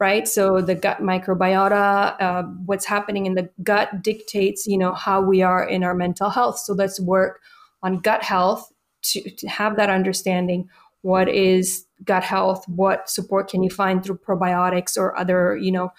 right? 0.00 0.28
So 0.28 0.60
the 0.60 0.74
gut 0.74 0.98
microbiota 1.00 2.20
uh, 2.20 2.42
what's 2.66 2.84
happening 2.84 3.26
in 3.26 3.34
the 3.34 3.50
gut 3.62 4.02
dictates 4.02 4.66
you 4.66 4.78
know 4.78 4.92
how 4.92 5.20
we 5.20 5.42
are 5.42 5.64
in 5.64 5.84
our 5.84 5.94
mental 5.94 6.30
health. 6.30 6.58
So 6.58 6.72
let's 6.72 7.00
work 7.00 7.40
on 7.82 7.98
gut 7.98 8.22
health 8.22 8.70
to, 9.02 9.30
to 9.30 9.48
have 9.48 9.76
that 9.76 9.90
understanding. 9.90 10.68
What 11.02 11.28
is 11.28 11.86
gut 12.04 12.24
health? 12.24 12.64
What 12.68 13.08
support 13.08 13.48
can 13.48 13.62
you 13.62 13.70
find 13.70 14.02
through 14.02 14.18
probiotics 14.18 14.96
or 14.96 15.16
other 15.16 15.56
you 15.56 15.72
know 15.72 15.90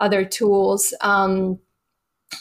other 0.00 0.24
tools? 0.24 0.92
Um, 1.00 1.58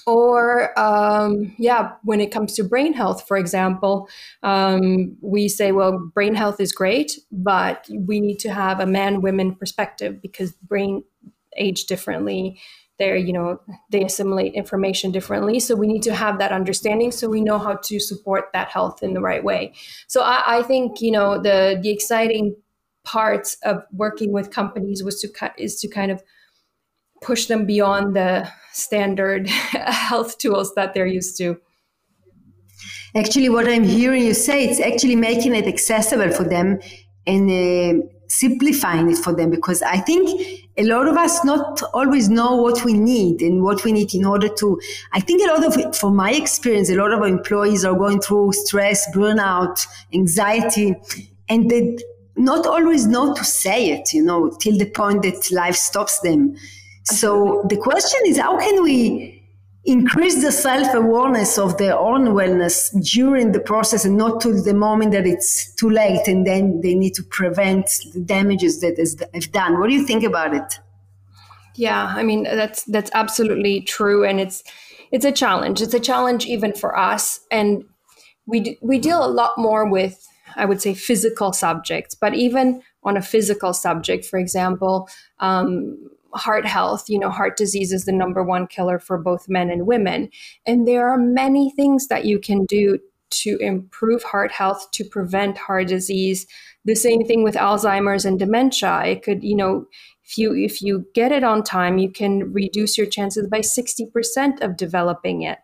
or 0.07 0.77
um, 0.79 1.53
yeah 1.57 1.91
when 2.03 2.19
it 2.19 2.31
comes 2.31 2.53
to 2.53 2.63
brain 2.63 2.93
health 2.93 3.27
for 3.27 3.37
example 3.37 4.09
um, 4.43 5.15
we 5.21 5.47
say 5.47 5.71
well 5.71 5.99
brain 6.13 6.35
health 6.35 6.59
is 6.59 6.71
great 6.71 7.19
but 7.31 7.87
we 7.91 8.19
need 8.19 8.39
to 8.39 8.51
have 8.51 8.79
a 8.79 8.85
man 8.85 9.21
women 9.21 9.53
perspective 9.55 10.21
because 10.21 10.53
brain 10.53 11.03
age 11.57 11.85
differently. 11.85 12.59
They're 12.97 13.17
you 13.17 13.33
know 13.33 13.59
they 13.91 14.03
assimilate 14.03 14.53
information 14.53 15.11
differently. 15.11 15.59
So 15.59 15.75
we 15.75 15.87
need 15.87 16.03
to 16.03 16.15
have 16.15 16.39
that 16.39 16.51
understanding 16.51 17.11
so 17.11 17.27
we 17.27 17.41
know 17.41 17.59
how 17.59 17.75
to 17.83 17.99
support 17.99 18.45
that 18.53 18.69
health 18.69 19.03
in 19.03 19.13
the 19.13 19.21
right 19.21 19.43
way. 19.43 19.73
So 20.07 20.21
i, 20.21 20.59
I 20.59 20.63
think 20.63 21.01
you 21.01 21.11
know 21.11 21.41
the 21.41 21.77
the 21.81 21.91
exciting 21.91 22.55
parts 23.03 23.57
of 23.63 23.83
working 23.91 24.31
with 24.31 24.49
companies 24.49 25.03
was 25.03 25.19
to 25.21 25.51
is 25.57 25.79
to 25.81 25.89
kind 25.89 26.11
of 26.11 26.23
push 27.25 27.47
them 27.47 27.65
beyond 27.65 28.15
the 28.15 28.47
standard 28.71 29.49
health 30.09 30.37
tools 30.37 30.73
that 30.75 30.93
they're 30.93 31.13
used 31.19 31.37
to 31.37 31.57
actually 33.15 33.49
what 33.49 33.67
i'm 33.67 33.83
hearing 33.83 34.23
you 34.23 34.33
say 34.33 34.65
it's 34.65 34.79
actually 34.79 35.15
making 35.15 35.55
it 35.55 35.65
accessible 35.65 36.31
for 36.31 36.43
them 36.43 36.79
and 37.27 37.49
uh, 37.49 38.05
simplifying 38.27 39.09
it 39.09 39.17
for 39.17 39.33
them 39.33 39.49
because 39.49 39.81
I 39.81 39.97
think 39.97 40.29
a 40.77 40.83
lot 40.83 41.07
of 41.07 41.17
us 41.17 41.43
not 41.45 41.81
always 41.93 42.29
know 42.29 42.55
what 42.55 42.83
we 42.83 42.93
need 42.93 43.41
and 43.41 43.63
what 43.63 43.83
we 43.83 43.91
need 43.91 44.13
in 44.13 44.25
order 44.25 44.49
to. 44.49 44.79
I 45.13 45.19
think 45.19 45.41
a 45.41 45.53
lot 45.53 45.65
of 45.65 45.95
from 45.95 46.15
my 46.15 46.31
experience, 46.31 46.89
a 46.89 46.95
lot 46.95 47.11
of 47.11 47.19
our 47.19 47.27
employees 47.27 47.85
are 47.85 47.95
going 47.95 48.21
through 48.21 48.53
stress, 48.53 49.09
burnout, 49.15 49.85
anxiety, 50.13 50.95
and 51.49 51.69
they 51.69 51.97
not 52.35 52.65
always 52.65 53.07
know 53.07 53.33
to 53.33 53.43
say 53.43 53.91
it, 53.91 54.13
you 54.13 54.23
know, 54.23 54.49
till 54.59 54.77
the 54.77 54.89
point 54.89 55.21
that 55.23 55.51
life 55.51 55.75
stops 55.75 56.19
them. 56.19 56.55
So 57.05 57.65
the 57.69 57.77
question 57.77 58.19
is, 58.25 58.37
how 58.37 58.57
can 58.57 58.83
we 58.83 59.35
increase 59.85 60.41
the 60.41 60.51
self-awareness 60.51 61.59
of 61.59 61.77
their 61.77 61.97
own 61.97 62.29
wellness 62.29 62.91
during 63.13 63.51
the 63.51 63.59
process 63.59 64.03
and 64.03 64.17
not 64.17 64.41
to 64.41 64.59
the 64.59 64.73
moment 64.73 65.11
that 65.11 65.27
it's 65.27 65.73
too 65.75 65.89
late 65.89 66.27
and 66.27 66.45
then 66.45 66.81
they 66.81 66.95
need 66.95 67.13
to 67.13 67.23
prevent 67.23 67.87
the 68.13 68.19
damages 68.19 68.81
that 68.81 68.97
is 68.97 69.15
have 69.33 69.51
done? 69.51 69.79
What 69.79 69.87
do 69.87 69.93
you 69.93 70.05
think 70.05 70.23
about 70.23 70.55
it? 70.55 70.79
Yeah 71.75 72.13
i 72.15 72.23
mean 72.23 72.43
that's 72.43 72.83
that's 72.83 73.11
absolutely 73.13 73.81
true 73.81 74.23
and 74.23 74.39
it's 74.39 74.63
it's 75.11 75.25
a 75.25 75.31
challenge. 75.31 75.81
It's 75.81 75.93
a 75.93 75.99
challenge 75.99 76.45
even 76.45 76.73
for 76.73 76.97
us 76.97 77.41
and 77.51 77.85
we 78.45 78.77
we 78.81 78.97
deal 78.97 79.23
a 79.25 79.27
lot 79.27 79.51
more 79.57 79.87
with 79.89 80.27
i 80.55 80.65
would 80.65 80.81
say 80.81 80.93
physical 80.93 81.51
subjects 81.53 82.15
but 82.15 82.33
even 82.33 82.81
on 83.03 83.17
a 83.17 83.21
physical 83.21 83.73
subject 83.73 84.25
for 84.25 84.39
example 84.39 85.09
um, 85.39 85.97
heart 86.35 86.65
health, 86.65 87.05
you 87.09 87.19
know, 87.19 87.29
heart 87.29 87.57
disease 87.57 87.91
is 87.91 88.05
the 88.05 88.11
number 88.11 88.43
one 88.43 88.67
killer 88.67 88.99
for 88.99 89.17
both 89.17 89.49
men 89.49 89.69
and 89.69 89.87
women. 89.87 90.29
And 90.65 90.87
there 90.87 91.09
are 91.09 91.17
many 91.17 91.71
things 91.71 92.07
that 92.07 92.25
you 92.25 92.39
can 92.39 92.65
do 92.65 92.99
to 93.31 93.57
improve 93.57 94.23
heart 94.23 94.51
health, 94.51 94.87
to 94.91 95.03
prevent 95.03 95.57
heart 95.57 95.87
disease. 95.87 96.45
The 96.85 96.95
same 96.95 97.25
thing 97.25 97.43
with 97.43 97.55
Alzheimer's 97.55 98.25
and 98.25 98.37
dementia. 98.37 99.03
It 99.05 99.23
could, 99.23 99.43
you 99.43 99.55
know, 99.55 99.87
if 100.23 100.37
you 100.37 100.55
if 100.55 100.81
you 100.81 101.05
get 101.13 101.31
it 101.31 101.43
on 101.43 101.63
time, 101.63 101.97
you 101.97 102.11
can 102.11 102.51
reduce 102.51 102.97
your 102.97 103.07
chances 103.07 103.47
by 103.47 103.59
60% 103.59 104.61
of 104.61 104.77
developing 104.77 105.43
it. 105.43 105.59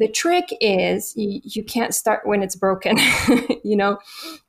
The 0.00 0.08
trick 0.08 0.48
is 0.60 1.14
you, 1.16 1.40
you 1.44 1.62
can't 1.62 1.94
start 1.94 2.26
when 2.26 2.42
it's 2.42 2.56
broken. 2.56 2.96
you 3.64 3.76
know, 3.76 3.98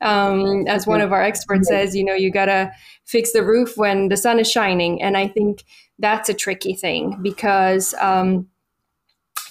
um, 0.01 0.65
as 0.67 0.87
one 0.87 1.01
of 1.01 1.13
our 1.13 1.21
experts 1.21 1.67
says, 1.67 1.95
you 1.95 2.03
know, 2.03 2.15
you 2.15 2.31
gotta 2.31 2.71
fix 3.05 3.33
the 3.33 3.43
roof 3.43 3.77
when 3.77 4.07
the 4.07 4.17
sun 4.17 4.39
is 4.39 4.49
shining, 4.49 5.01
and 5.01 5.15
I 5.15 5.27
think 5.27 5.63
that's 5.99 6.29
a 6.29 6.33
tricky 6.33 6.73
thing 6.73 7.19
because. 7.21 7.93
Um, 8.01 8.47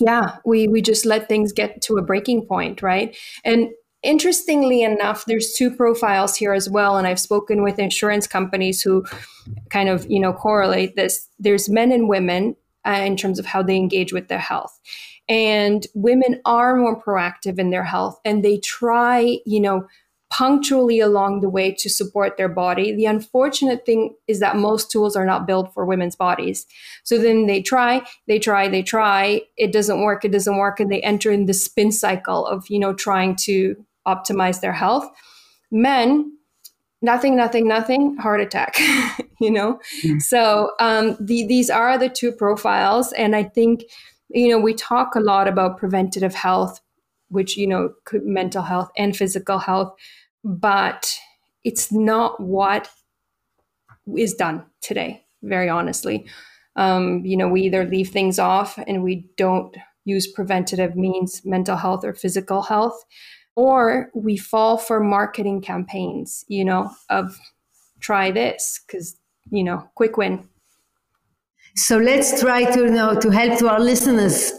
yeah, 0.03 0.39
we 0.47 0.67
we 0.67 0.81
just 0.81 1.05
let 1.05 1.29
things 1.29 1.53
get 1.53 1.83
to 1.83 1.99
a 1.99 2.03
breaking 2.03 2.47
point, 2.47 2.81
right? 2.81 3.15
And 3.45 3.69
interestingly 4.03 4.83
enough 4.83 5.27
there's 5.27 5.53
two 5.53 5.71
profiles 5.71 6.35
here 6.35 6.55
as 6.55 6.71
well 6.71 6.97
and 6.97 7.07
i've 7.07 7.21
spoken 7.21 7.63
with 7.63 7.79
insurance 7.79 8.27
companies 8.27 8.81
who 8.81 9.05
kind 9.69 9.91
of 9.91 10.11
you 10.11 10.19
know 10.19 10.33
correlate 10.33 10.97
this 10.97 11.29
there's 11.39 11.69
men 11.69 11.93
and 11.93 12.09
women 12.09 12.57
uh, 12.87 13.03
in 13.05 13.15
terms 13.15 13.39
of 13.39 13.45
how 13.45 13.63
they 13.63 13.77
engage 13.77 14.11
with 14.11 14.29
their 14.29 14.39
health 14.39 14.81
and 15.31 15.87
women 15.95 16.43
are 16.45 16.77
more 16.77 17.01
proactive 17.01 17.59
in 17.59 17.71
their 17.71 17.85
health 17.85 18.21
and 18.27 18.45
they 18.45 18.59
try 18.59 19.39
you 19.47 19.61
know 19.61 19.87
punctually 20.31 21.01
along 21.01 21.41
the 21.41 21.51
way 21.51 21.73
to 21.73 21.91
support 21.91 22.37
their 22.37 22.49
body. 22.49 22.95
The 22.95 23.07
unfortunate 23.07 23.85
thing 23.85 24.15
is 24.29 24.39
that 24.39 24.57
most 24.57 24.91
tools 24.91 25.17
are 25.17 25.27
not 25.27 25.47
built 25.47 25.75
for 25.75 25.85
women's 25.85 26.15
bodies. 26.15 26.67
So 27.03 27.19
then 27.19 27.47
they 27.47 27.61
try, 27.61 28.03
they 28.29 28.39
try, 28.39 28.69
they 28.69 28.83
try, 28.83 29.43
it 29.57 29.73
doesn't 29.73 30.01
work, 30.01 30.25
it 30.25 30.31
doesn't 30.31 30.57
work, 30.57 30.79
and 30.79 30.91
they 30.91 31.03
enter 31.03 31.33
in 31.33 31.47
the 31.47 31.55
spin 31.55 31.91
cycle 31.91 32.47
of, 32.47 32.65
you 32.69 32.79
know, 32.79 32.95
trying 32.95 33.35
to 33.37 33.75
optimize 34.07 34.61
their 34.61 34.73
health. 34.73 35.09
Men, 35.73 36.33
nothing, 37.03 37.35
nothing, 37.37 37.67
nothing, 37.67 38.17
heart 38.17 38.41
attack, 38.41 38.79
you 39.41 39.51
know? 39.51 39.81
Mm. 40.05 40.23
So 40.23 40.71
um, 40.79 41.17
the, 41.21 41.45
these 41.45 41.71
are 41.71 41.99
the 41.99 42.09
two 42.09 42.31
profiles. 42.31 43.13
And 43.13 43.35
I 43.35 43.43
think, 43.43 43.83
you 44.31 44.49
know, 44.49 44.59
we 44.59 44.75
talk 44.75 45.15
a 45.15 45.21
lot 45.21 45.49
about 45.49 45.79
preventative 45.79 46.35
health, 46.35 46.81
which, 47.29 47.57
you 47.57 47.67
know, 47.67 47.93
could 48.05 48.25
mental 48.25 48.63
health 48.63 48.91
and 48.97 49.17
physical 49.17 49.59
health 49.59 49.95
but 50.45 51.19
it's 51.65 51.93
not 51.93 52.41
what 52.41 52.89
is 54.17 54.35
done 54.35 54.65
today, 54.81 55.25
very 55.43 55.69
honestly. 55.69 56.27
Um, 56.77 57.25
you 57.25 57.37
know, 57.37 57.49
we 57.49 57.63
either 57.63 57.85
leave 57.85 58.11
things 58.11 58.39
off 58.39 58.79
and 58.87 59.03
we 59.03 59.27
don't 59.37 59.77
use 60.05 60.27
preventative 60.27 60.97
means, 60.97 61.43
mental 61.45 61.77
health 61.77 62.05
or 62.05 62.15
physical 62.15 62.63
health, 62.63 63.05
or 63.57 64.11
we 64.15 64.37
fall 64.37 64.79
for 64.79 65.01
marketing 65.01 65.61
campaigns, 65.61 66.45
you 66.49 66.65
know, 66.65 66.91
of 67.11 67.39
try 68.01 68.31
this 68.31 68.81
because, 68.87 69.19
you 69.51 69.63
know, 69.63 69.87
quick 69.95 70.17
win. 70.17 70.49
So 71.75 71.99
let's 71.99 72.41
try 72.41 72.65
to 72.65 72.81
you 72.81 72.91
know 72.91 73.19
to 73.21 73.31
help 73.31 73.59
to 73.61 73.69
our 73.69 73.81
listeners. 73.81 74.53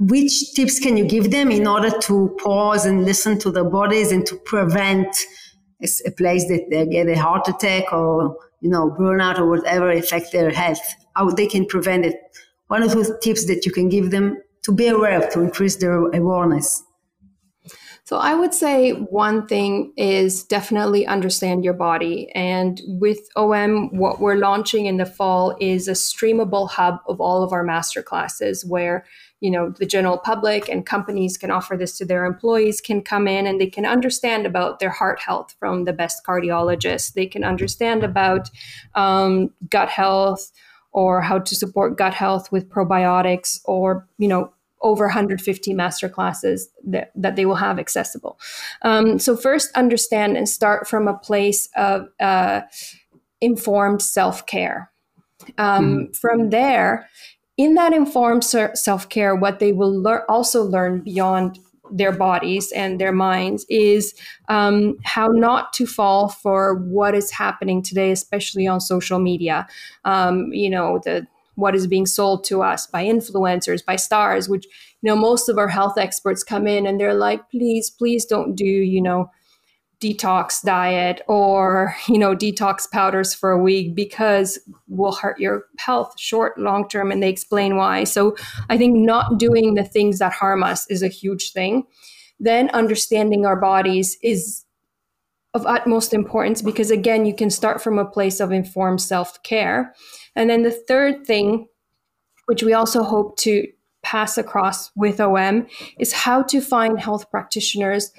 Which 0.00 0.54
tips 0.54 0.78
can 0.78 0.96
you 0.96 1.04
give 1.04 1.32
them 1.32 1.50
in 1.50 1.66
order 1.66 1.90
to 1.90 2.36
pause 2.40 2.86
and 2.86 3.04
listen 3.04 3.36
to 3.40 3.50
their 3.50 3.64
bodies 3.64 4.12
and 4.12 4.24
to 4.26 4.36
prevent 4.36 5.08
a 5.82 6.10
place 6.12 6.46
that 6.46 6.66
they 6.70 6.86
get 6.86 7.08
a 7.08 7.18
heart 7.18 7.48
attack 7.48 7.92
or 7.92 8.36
you 8.60 8.70
know 8.70 8.90
burnout 8.98 9.38
or 9.38 9.48
whatever 9.48 9.90
affect 9.90 10.32
their 10.32 10.50
health? 10.50 10.80
How 11.16 11.30
they 11.30 11.46
can 11.46 11.66
prevent 11.66 12.06
it? 12.06 12.16
One 12.68 12.82
of 12.82 12.92
those 12.92 13.10
tips 13.22 13.46
that 13.46 13.64
you 13.66 13.72
can 13.72 13.88
give 13.88 14.10
them 14.10 14.36
to 14.64 14.72
be 14.72 14.88
aware 14.88 15.20
of 15.20 15.32
to 15.32 15.40
increase 15.40 15.76
their 15.76 15.96
awareness 16.08 16.82
so 18.08 18.16
I 18.16 18.34
would 18.34 18.54
say 18.54 18.92
one 18.92 19.46
thing 19.46 19.92
is 19.98 20.42
definitely 20.42 21.06
understand 21.06 21.62
your 21.62 21.74
body. 21.74 22.32
And 22.34 22.80
with 22.86 23.18
OM, 23.36 23.94
what 23.94 24.18
we're 24.18 24.36
launching 24.36 24.86
in 24.86 24.96
the 24.96 25.04
fall 25.04 25.54
is 25.60 25.88
a 25.88 25.92
streamable 25.92 26.70
hub 26.70 27.00
of 27.06 27.20
all 27.20 27.42
of 27.42 27.52
our 27.52 27.62
master 27.62 28.02
classes 28.02 28.64
where 28.64 29.04
you 29.40 29.50
know 29.50 29.74
the 29.78 29.84
general 29.84 30.16
public 30.16 30.70
and 30.70 30.86
companies 30.86 31.36
can 31.36 31.50
offer 31.50 31.76
this 31.76 31.98
to 31.98 32.06
their 32.06 32.24
employees 32.24 32.80
can 32.80 33.02
come 33.02 33.28
in 33.28 33.46
and 33.46 33.60
they 33.60 33.66
can 33.66 33.84
understand 33.84 34.46
about 34.46 34.78
their 34.78 34.88
heart 34.88 35.20
health 35.20 35.54
from 35.58 35.84
the 35.84 35.92
best 35.92 36.24
cardiologists 36.26 37.12
they 37.12 37.26
can 37.26 37.44
understand 37.44 38.02
about 38.02 38.48
um, 38.94 39.50
gut 39.68 39.90
health 39.90 40.50
or 40.92 41.20
how 41.20 41.38
to 41.38 41.54
support 41.54 41.98
gut 41.98 42.14
health 42.14 42.50
with 42.50 42.70
probiotics 42.70 43.60
or 43.66 44.08
you 44.16 44.28
know 44.28 44.50
over 44.82 45.06
150 45.06 45.74
master 45.74 46.08
classes 46.08 46.68
that, 46.84 47.12
that 47.14 47.36
they 47.36 47.46
will 47.46 47.56
have 47.56 47.78
accessible 47.78 48.38
um, 48.82 49.18
so 49.18 49.36
first 49.36 49.70
understand 49.76 50.36
and 50.36 50.48
start 50.48 50.86
from 50.86 51.08
a 51.08 51.18
place 51.18 51.68
of 51.76 52.08
uh, 52.20 52.60
informed 53.40 54.02
self-care 54.02 54.90
um, 55.56 56.08
mm. 56.08 56.16
from 56.16 56.50
there 56.50 57.08
in 57.58 57.74
that 57.74 57.92
informed 57.92 58.44
self 58.44 59.08
care, 59.08 59.34
what 59.34 59.58
they 59.58 59.72
will 59.72 60.00
lear- 60.00 60.24
also 60.28 60.62
learn 60.62 61.00
beyond 61.00 61.58
their 61.90 62.12
bodies 62.12 62.70
and 62.72 63.00
their 63.00 63.12
minds 63.12 63.66
is 63.68 64.14
um, 64.48 64.96
how 65.04 65.26
not 65.26 65.72
to 65.72 65.86
fall 65.86 66.28
for 66.28 66.74
what 66.74 67.14
is 67.14 67.30
happening 67.32 67.82
today, 67.82 68.12
especially 68.12 68.66
on 68.66 68.80
social 68.80 69.18
media. 69.18 69.66
Um, 70.04 70.52
you 70.52 70.70
know, 70.70 71.00
the 71.04 71.26
what 71.58 71.74
is 71.74 71.88
being 71.88 72.06
sold 72.06 72.44
to 72.44 72.62
us 72.62 72.86
by 72.86 73.04
influencers, 73.04 73.84
by 73.84 73.96
stars, 73.96 74.48
which 74.48 74.64
you 75.02 75.10
know 75.10 75.16
most 75.16 75.48
of 75.48 75.58
our 75.58 75.66
health 75.66 75.98
experts 75.98 76.44
come 76.44 76.68
in 76.68 76.86
and 76.86 77.00
they're 77.00 77.14
like, 77.14 77.50
please, 77.50 77.90
please 77.90 78.24
don't 78.24 78.54
do 78.54 78.64
you 78.64 79.02
know 79.02 79.28
detox 80.00 80.62
diet 80.62 81.20
or 81.26 81.96
you 82.08 82.16
know 82.16 82.34
detox 82.36 82.88
powders 82.90 83.34
for 83.34 83.50
a 83.50 83.58
week 83.58 83.96
because 83.96 84.56
will 84.86 85.12
hurt 85.12 85.40
your 85.40 85.64
health 85.78 86.14
short 86.16 86.56
long 86.58 86.88
term 86.88 87.10
and 87.10 87.22
they 87.22 87.28
explain 87.28 87.76
why. 87.76 88.04
So 88.04 88.36
i 88.68 88.78
think 88.78 88.96
not 88.96 89.38
doing 89.38 89.74
the 89.74 89.84
things 89.84 90.20
that 90.20 90.32
harm 90.32 90.62
us 90.62 90.88
is 90.88 91.02
a 91.02 91.08
huge 91.08 91.52
thing. 91.52 91.84
Then 92.38 92.70
understanding 92.70 93.44
our 93.44 93.60
bodies 93.60 94.16
is 94.22 94.64
of 95.54 95.66
utmost 95.66 96.14
importance 96.14 96.62
because 96.62 96.92
again 96.92 97.26
you 97.26 97.34
can 97.34 97.50
start 97.50 97.82
from 97.82 97.98
a 97.98 98.04
place 98.04 98.38
of 98.38 98.52
informed 98.52 99.00
self-care 99.00 99.92
and 100.38 100.48
then 100.48 100.62
the 100.62 100.70
third 100.70 101.26
thing 101.26 101.68
which 102.46 102.62
we 102.62 102.72
also 102.72 103.02
hope 103.02 103.36
to 103.36 103.66
pass 104.02 104.38
across 104.38 104.90
with 104.96 105.20
om 105.20 105.66
is 105.98 106.12
how 106.12 106.42
to 106.42 106.60
find 106.60 106.98
health 106.98 107.30
practitioners 107.30 108.10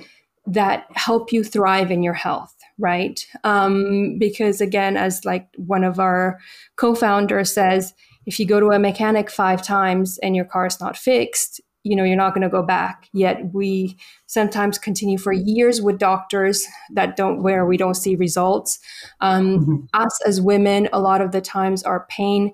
that 0.45 0.86
help 0.93 1.32
you 1.32 1.43
thrive 1.43 1.89
in 1.89 2.03
your 2.03 2.13
health 2.13 2.53
right? 2.79 3.27
Um, 3.43 4.17
because 4.17 4.62
again 4.62 4.97
as 4.97 5.25
like 5.25 5.47
one 5.58 5.84
of 5.84 5.99
our 5.99 6.39
co-founders 6.77 7.53
says 7.53 7.93
if 8.25 8.39
you 8.39 8.45
go 8.45 8.60
to 8.60 8.67
a 8.67 8.79
mechanic 8.79 9.29
five 9.29 9.62
times 9.62 10.17
and 10.19 10.36
your 10.36 10.45
car 10.45 10.65
is 10.65 10.79
not 10.79 10.97
fixed 10.97 11.62
you 11.83 11.95
know 11.95 12.03
you're 12.03 12.15
not 12.15 12.33
going 12.33 12.41
to 12.41 12.49
go 12.49 12.63
back 12.63 13.07
yet 13.13 13.53
we 13.53 13.97
sometimes 14.27 14.77
continue 14.77 15.17
for 15.17 15.31
years 15.31 15.81
with 15.81 15.97
doctors 15.97 16.65
that 16.93 17.15
don't 17.15 17.41
where 17.41 17.65
we 17.65 17.77
don't 17.77 17.95
see 17.95 18.15
results 18.15 18.79
um, 19.21 19.59
mm-hmm. 19.59 19.75
us 19.93 20.19
as 20.25 20.41
women 20.41 20.89
a 20.91 20.99
lot 20.99 21.21
of 21.21 21.31
the 21.31 21.41
times 21.41 21.83
our 21.83 22.05
pain 22.09 22.51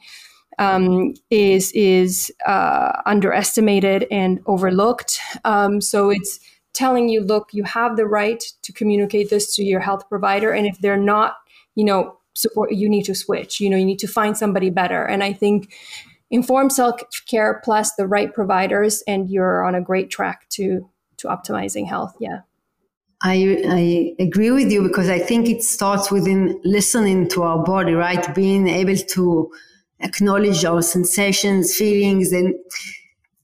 um, 0.57 1.13
is 1.29 1.71
is 1.73 2.31
uh, 2.45 3.01
underestimated 3.05 4.07
and 4.09 4.39
overlooked 4.45 5.19
um, 5.43 5.81
so 5.81 6.09
it's 6.09 6.39
telling 6.75 7.09
you, 7.09 7.21
look, 7.21 7.49
you 7.53 7.63
have 7.63 7.95
the 7.95 8.05
right 8.05 8.43
to 8.61 8.73
communicate 8.73 9.29
this 9.29 9.55
to 9.55 9.63
your 9.63 9.79
health 9.79 10.07
provider. 10.09 10.51
And 10.51 10.67
if 10.67 10.77
they're 10.79 10.97
not, 10.97 11.37
you 11.73 11.85
know, 11.85 12.17
support, 12.33 12.73
you 12.73 12.89
need 12.89 13.03
to 13.03 13.15
switch, 13.15 13.61
you 13.61 13.69
know, 13.69 13.77
you 13.77 13.85
need 13.85 13.99
to 13.99 14.07
find 14.07 14.37
somebody 14.37 14.69
better. 14.69 15.05
And 15.05 15.23
I 15.23 15.31
think 15.31 15.73
informed 16.31 16.73
self 16.73 16.99
care 17.27 17.61
plus 17.63 17.93
the 17.95 18.07
right 18.07 18.33
providers, 18.33 19.03
and 19.07 19.29
you're 19.29 19.63
on 19.63 19.75
a 19.75 19.81
great 19.81 20.09
track 20.09 20.47
to, 20.49 20.89
to 21.17 21.27
optimizing 21.27 21.87
health. 21.87 22.15
Yeah. 22.19 22.41
I, 23.21 23.63
I 23.67 24.23
agree 24.23 24.51
with 24.51 24.71
you 24.71 24.83
because 24.83 25.09
I 25.09 25.19
think 25.19 25.47
it 25.47 25.63
starts 25.63 26.11
within 26.11 26.59
listening 26.63 27.27
to 27.29 27.43
our 27.43 27.63
body, 27.63 27.93
right? 27.93 28.35
Being 28.35 28.67
able 28.67 28.97
to 28.97 29.51
acknowledge 30.01 30.65
our 30.65 30.81
sensations, 30.81 31.75
feelings. 31.75 32.31
And 32.31 32.53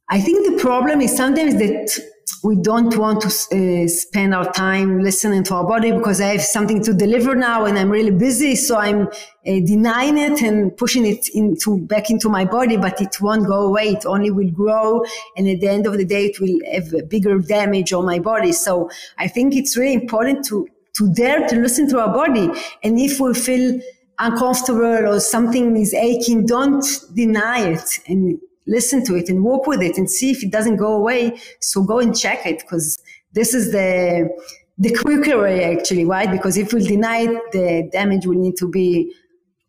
I 0.09 0.19
think 0.19 0.45
the 0.45 0.61
problem 0.61 1.01
is 1.01 1.15
sometimes 1.15 1.55
that 1.55 1.99
we 2.43 2.56
don't 2.56 2.97
want 2.97 3.21
to 3.21 3.27
uh, 3.27 3.88
spend 3.88 4.34
our 4.34 4.51
time 4.51 4.99
listening 5.01 5.43
to 5.43 5.54
our 5.54 5.65
body 5.65 5.91
because 5.91 6.19
I 6.19 6.27
have 6.27 6.41
something 6.41 6.82
to 6.84 6.93
deliver 6.93 7.36
now 7.36 7.65
and 7.65 7.77
I'm 7.77 7.89
really 7.89 8.12
busy. 8.12 8.56
So 8.56 8.77
I'm 8.77 9.08
uh, 9.08 9.12
denying 9.43 10.17
it 10.17 10.41
and 10.41 10.75
pushing 10.75 11.06
it 11.06 11.30
into 11.36 11.80
back 11.86 12.10
into 12.10 12.30
my 12.30 12.45
body, 12.45 12.77
but 12.77 12.99
it 12.99 13.21
won't 13.21 13.45
go 13.45 13.67
away. 13.67 13.89
It 13.89 14.06
only 14.08 14.32
will 14.32 14.49
grow. 14.49 15.04
And 15.38 15.47
at 15.47 15.60
the 15.60 15.67
end 15.67 15.86
of 15.86 15.97
the 15.97 16.06
day, 16.06 16.27
it 16.27 16.39
will 16.39 16.60
have 16.71 16.91
a 16.93 17.04
bigger 17.04 17.38
damage 17.38 17.93
on 17.93 18.06
my 18.06 18.17
body. 18.17 18.54
So 18.54 18.89
I 19.19 19.27
think 19.27 19.56
it's 19.56 19.77
really 19.77 19.93
important 19.93 20.43
to, 20.45 20.67
to 20.97 21.13
dare 21.13 21.47
to 21.47 21.56
listen 21.58 21.88
to 21.89 21.99
our 21.99 22.12
body. 22.12 22.49
And 22.84 22.99
if 22.99 23.19
we 23.19 23.36
feel 23.36 23.80
uncomfortable 24.17 25.08
or 25.08 25.19
something 25.19 25.77
is 25.77 25.93
aching, 25.93 26.47
don't 26.47 26.86
deny 27.13 27.69
it 27.69 27.99
and 28.08 28.39
listen 28.67 29.04
to 29.06 29.15
it 29.15 29.30
and 29.30 29.43
work 29.43 29.67
with 29.67 29.82
it 29.82 29.97
and 29.97 30.10
see 30.10 30.32
if 30.32 30.43
it 30.43 30.52
doesn't 30.52 30.78
go 30.78 30.93
away. 30.93 31.39
So 31.60 31.84
go 31.84 32.00
and 32.00 32.17
check 32.17 32.45
it 32.45 32.60
because 32.60 33.02
this 33.34 33.54
is 33.54 33.71
the 33.71 34.30
the 34.78 34.95
quicker 34.95 35.41
way 35.41 35.78
actually, 35.78 36.06
right? 36.06 36.32
Because 36.32 36.58
if 36.58 36.74
we 36.74 36.86
deny 36.86 37.19
it, 37.19 37.52
the 37.52 37.89
damage 37.91 38.26
will 38.26 38.39
need 38.39 38.58
to 38.58 38.67
be 38.67 39.13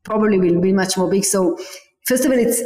probably 0.04 0.38
will 0.38 0.60
be 0.60 0.72
much 0.72 0.96
more 0.96 1.08
big. 1.08 1.24
So 1.24 1.58
first 2.06 2.24
of 2.24 2.32
all, 2.32 2.38
it's 2.38 2.62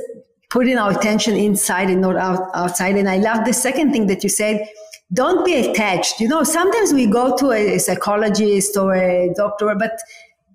putting 0.51 0.79
our 0.79 0.97
attention 0.97 1.37
inside 1.37 1.91
and 1.91 2.01
not 2.01 2.17
out, 2.17 2.49
outside. 2.55 2.97
And 2.97 3.09
I 3.09 3.19
love 3.19 3.45
the 3.45 3.53
second 3.53 3.93
thing 3.93 4.07
that 4.07 4.23
you 4.23 4.31
said. 4.31 4.67
Don't 5.13 5.45
be 5.45 5.55
attached. 5.55 6.19
You 6.21 6.29
know, 6.29 6.43
sometimes 6.43 6.93
we 6.93 7.07
go 7.07 7.37
to 7.37 7.53
a 7.53 7.79
psychologist 7.79 8.77
or 8.77 8.95
a 8.95 9.33
doctor, 9.37 9.73
but 9.79 9.93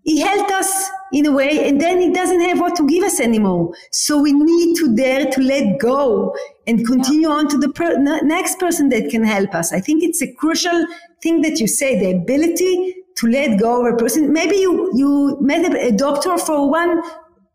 he 0.04 0.20
helped 0.20 0.52
us 0.52 0.90
in 1.14 1.26
a 1.26 1.32
way 1.32 1.68
and 1.68 1.80
then 1.80 2.00
he 2.00 2.12
doesn't 2.12 2.42
have 2.42 2.60
what 2.60 2.76
to 2.76 2.88
give 2.88 3.04
us 3.04 3.20
anymore. 3.20 3.74
So 3.92 4.22
we 4.22 4.34
need 4.34 4.76
to 4.78 4.96
dare 4.96 5.26
to 5.30 5.42
let 5.42 5.80
go 5.80 6.36
and 6.68 6.86
continue 6.86 7.30
on 7.30 7.48
to 7.50 7.58
the 7.58 7.70
per- 7.70 7.98
next 8.24 8.60
person 8.60 8.90
that 8.90 9.10
can 9.10 9.24
help 9.24 9.54
us. 9.54 9.74
I 9.74 9.80
think 9.80 10.04
it's 10.04 10.22
a 10.22 10.34
crucial 10.34 10.86
thing 11.22 11.42
that 11.42 11.60
you 11.60 11.68
say 11.68 12.00
the 12.00 12.18
ability 12.18 12.96
to 13.18 13.28
let 13.28 13.60
go 13.60 13.86
of 13.86 13.94
a 13.94 13.98
person. 13.98 14.32
Maybe 14.34 14.56
you 14.56 14.92
you 14.96 15.38
met 15.42 15.72
a, 15.72 15.88
a 15.88 15.92
doctor 15.92 16.38
for 16.38 16.70
one 16.70 17.02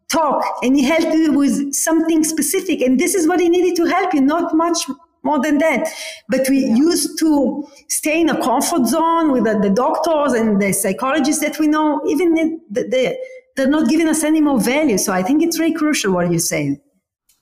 talk 0.09 0.45
and 0.63 0.77
he 0.77 0.85
helped 0.85 1.13
you 1.15 1.33
with 1.33 1.75
something 1.75 2.23
specific 2.23 2.81
and 2.81 3.01
this 3.01 3.15
is 3.15 3.27
what 3.27 3.41
he 3.41 3.49
needed 3.49 3.75
to 3.75 3.87
help 3.87 4.15
you 4.15 4.21
not 4.21 4.55
much 4.55 4.87
more 5.27 5.41
than 5.43 5.59
that. 5.59 5.89
But 6.29 6.49
we 6.49 6.61
yeah. 6.61 6.75
used 6.75 7.19
to 7.19 7.69
stay 7.89 8.21
in 8.21 8.31
a 8.31 8.41
comfort 8.41 8.87
zone 8.87 9.33
with 9.33 9.45
the, 9.45 9.59
the, 9.59 9.71
doctors 9.71 10.33
and 10.33 10.63
the 10.63 10.73
psychologists 10.73 11.43
that 11.43 11.59
we 11.59 11.67
know, 11.67 12.01
even 12.07 12.35
the, 12.71 12.83
the, 12.85 13.19
they're 13.57 13.69
not 13.69 13.89
giving 13.89 14.09
us 14.09 14.23
any 14.25 14.41
more 14.41 14.61
value. 14.61 14.99
So 14.99 15.13
I 15.13 15.23
think 15.23 15.43
it's 15.43 15.57
very 15.59 15.73
crucial 15.73 16.13
what 16.15 16.31
you're 16.31 16.39
saying. 16.39 16.81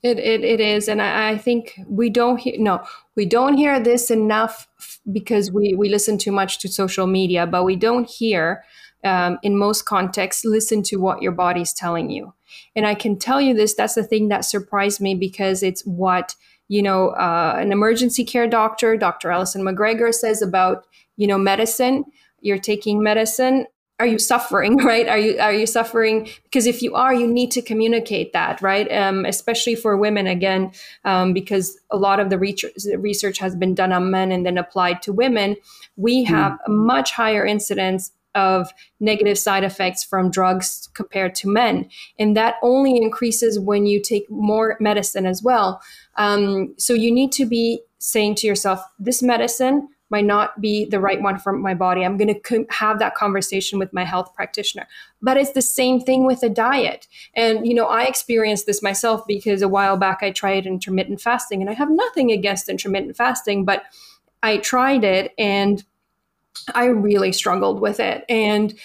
It, 0.03 0.19
it, 0.19 0.43
it 0.43 0.59
is. 0.59 0.87
And 0.87 1.01
I, 1.01 1.31
I 1.31 1.37
think 1.37 1.79
we 1.87 2.09
don't 2.09 2.37
hear, 2.37 2.55
no, 2.59 2.83
we 3.15 3.25
don't 3.25 3.57
hear 3.57 3.79
this 3.79 4.11
enough 4.11 4.67
because 5.11 5.51
we, 5.51 5.73
we 5.75 5.89
listen 5.89 6.17
too 6.17 6.31
much 6.31 6.59
to 6.59 6.67
social 6.67 7.07
media, 7.07 7.47
but 7.47 7.63
we 7.63 7.75
don't 7.75 8.09
hear 8.09 8.63
um, 9.03 9.37
in 9.43 9.57
most 9.57 9.85
contexts, 9.85 10.43
listen 10.43 10.83
to 10.83 10.97
what 10.97 11.21
your 11.21 11.31
body's 11.31 11.73
telling 11.73 12.09
you. 12.09 12.33
And 12.75 12.85
I 12.85 12.95
can 12.95 13.17
tell 13.17 13.39
you 13.39 13.53
this, 13.53 13.75
that's 13.75 13.95
the 13.95 14.03
thing 14.03 14.29
that 14.29 14.45
surprised 14.45 14.99
me 14.99 15.15
because 15.15 15.63
it's 15.63 15.81
what 15.85 16.35
you 16.67 16.81
know, 16.81 17.09
uh, 17.09 17.55
an 17.57 17.71
emergency 17.71 18.23
care 18.23 18.47
doctor, 18.47 18.97
Dr. 18.97 19.29
Alyson 19.29 19.61
McGregor, 19.61 20.13
says 20.13 20.41
about, 20.41 20.85
you 21.17 21.27
know, 21.27 21.37
medicine. 21.37 22.05
You're 22.41 22.57
taking 22.57 23.01
medicine. 23.01 23.65
Are 23.99 24.05
you 24.05 24.19
suffering, 24.19 24.77
right? 24.83 25.07
Are 25.07 25.17
you 25.17 25.39
are 25.39 25.53
you 25.53 25.65
suffering? 25.65 26.27
Because 26.43 26.67
if 26.67 26.81
you 26.81 26.95
are, 26.95 27.13
you 27.13 27.27
need 27.27 27.51
to 27.51 27.61
communicate 27.61 28.33
that, 28.33 28.61
right? 28.61 28.91
Um, 28.91 29.25
especially 29.25 29.75
for 29.75 29.95
women, 29.95 30.27
again, 30.27 30.71
um, 31.05 31.33
because 31.33 31.79
a 31.91 31.97
lot 31.97 32.19
of 32.19 32.29
the 32.29 32.37
research, 32.37 32.73
research 32.97 33.37
has 33.39 33.55
been 33.55 33.73
done 33.73 33.91
on 33.91 34.11
men 34.11 34.31
and 34.31 34.45
then 34.45 34.57
applied 34.57 35.01
to 35.03 35.13
women. 35.13 35.55
We 35.95 36.25
hmm. 36.25 36.33
have 36.33 36.53
mm. 36.53 36.57
a 36.67 36.69
much 36.71 37.11
higher 37.11 37.45
incidence 37.45 38.11
of 38.35 38.73
negative 38.99 39.39
side 39.39 39.63
effects 39.63 40.03
from 40.03 40.29
drugs 40.29 40.89
compared 40.93 41.33
to 41.35 41.49
men. 41.49 41.89
And 42.19 42.35
that 42.37 42.55
only 42.61 42.97
increases 42.97 43.57
when 43.57 43.85
you 43.85 44.01
take 44.01 44.29
more 44.29 44.77
medicine 44.79 45.25
as 45.25 45.41
well. 45.41 45.81
Um, 46.17 46.73
so 46.77 46.93
you 46.93 47.11
need 47.11 47.31
to 47.33 47.45
be 47.45 47.81
saying 47.99 48.35
to 48.35 48.47
yourself, 48.47 48.81
this 48.99 49.21
medicine 49.21 49.89
might 50.11 50.25
not 50.25 50.61
be 50.61 50.85
the 50.85 50.99
right 50.99 51.21
one 51.21 51.39
for 51.39 51.51
my 51.51 51.73
body. 51.73 52.05
I'm 52.05 52.15
going 52.15 52.33
to 52.33 52.39
co- 52.39 52.65
have 52.69 52.99
that 52.99 53.15
conversation 53.15 53.79
with 53.79 53.91
my 53.91 54.03
health 54.03 54.33
practitioner. 54.35 54.87
But 55.21 55.37
it's 55.37 55.53
the 55.53 55.61
same 55.63 55.99
thing 55.99 56.25
with 56.25 56.43
a 56.43 56.49
diet. 56.49 57.07
And, 57.33 57.67
you 57.67 57.73
know, 57.73 57.87
I 57.87 58.03
experienced 58.03 58.67
this 58.67 58.83
myself 58.83 59.25
because 59.27 59.63
a 59.63 59.67
while 59.67 59.97
back 59.97 60.19
I 60.21 60.29
tried 60.29 60.67
intermittent 60.67 61.21
fasting, 61.21 61.59
and 61.61 61.69
I 61.69 61.73
have 61.73 61.89
nothing 61.89 62.31
against 62.31 62.69
intermittent 62.69 63.17
fasting, 63.17 63.65
but 63.65 63.83
I 64.43 64.57
tried 64.57 65.03
it 65.03 65.33
and 65.39 65.83
I 66.75 66.85
really 66.85 67.31
struggled 67.31 67.81
with 67.81 67.99
it. 67.99 68.25
And, 68.29 68.75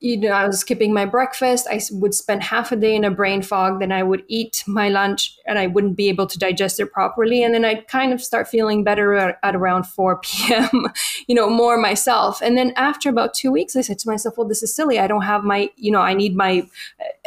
you 0.00 0.18
know, 0.18 0.28
I 0.28 0.46
was 0.46 0.60
skipping 0.60 0.92
my 0.92 1.06
breakfast. 1.06 1.66
I 1.70 1.80
would 1.90 2.14
spend 2.14 2.42
half 2.42 2.70
a 2.70 2.76
day 2.76 2.94
in 2.94 3.04
a 3.04 3.10
brain 3.10 3.40
fog. 3.40 3.80
Then 3.80 3.92
I 3.92 4.02
would 4.02 4.24
eat 4.28 4.62
my 4.66 4.90
lunch 4.90 5.36
and 5.46 5.58
I 5.58 5.66
wouldn't 5.68 5.96
be 5.96 6.08
able 6.08 6.26
to 6.26 6.38
digest 6.38 6.78
it 6.80 6.92
properly. 6.92 7.42
And 7.42 7.54
then 7.54 7.64
I'd 7.64 7.88
kind 7.88 8.12
of 8.12 8.22
start 8.22 8.46
feeling 8.46 8.84
better 8.84 9.14
at, 9.14 9.56
around 9.56 9.84
4 9.84 10.16
p.m., 10.22 10.92
you 11.26 11.34
know, 11.34 11.48
more 11.48 11.78
myself. 11.78 12.42
And 12.42 12.58
then 12.58 12.72
after 12.76 13.08
about 13.08 13.32
two 13.32 13.50
weeks, 13.50 13.74
I 13.74 13.80
said 13.80 13.98
to 14.00 14.08
myself, 14.08 14.36
well, 14.36 14.46
this 14.46 14.62
is 14.62 14.74
silly. 14.74 14.98
I 14.98 15.06
don't 15.06 15.22
have 15.22 15.44
my, 15.44 15.70
you 15.76 15.90
know, 15.90 16.00
I 16.00 16.12
need 16.12 16.36
my, 16.36 16.68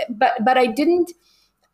but, 0.09 0.33
but 0.45 0.57
I 0.57 0.67
didn't 0.67 1.11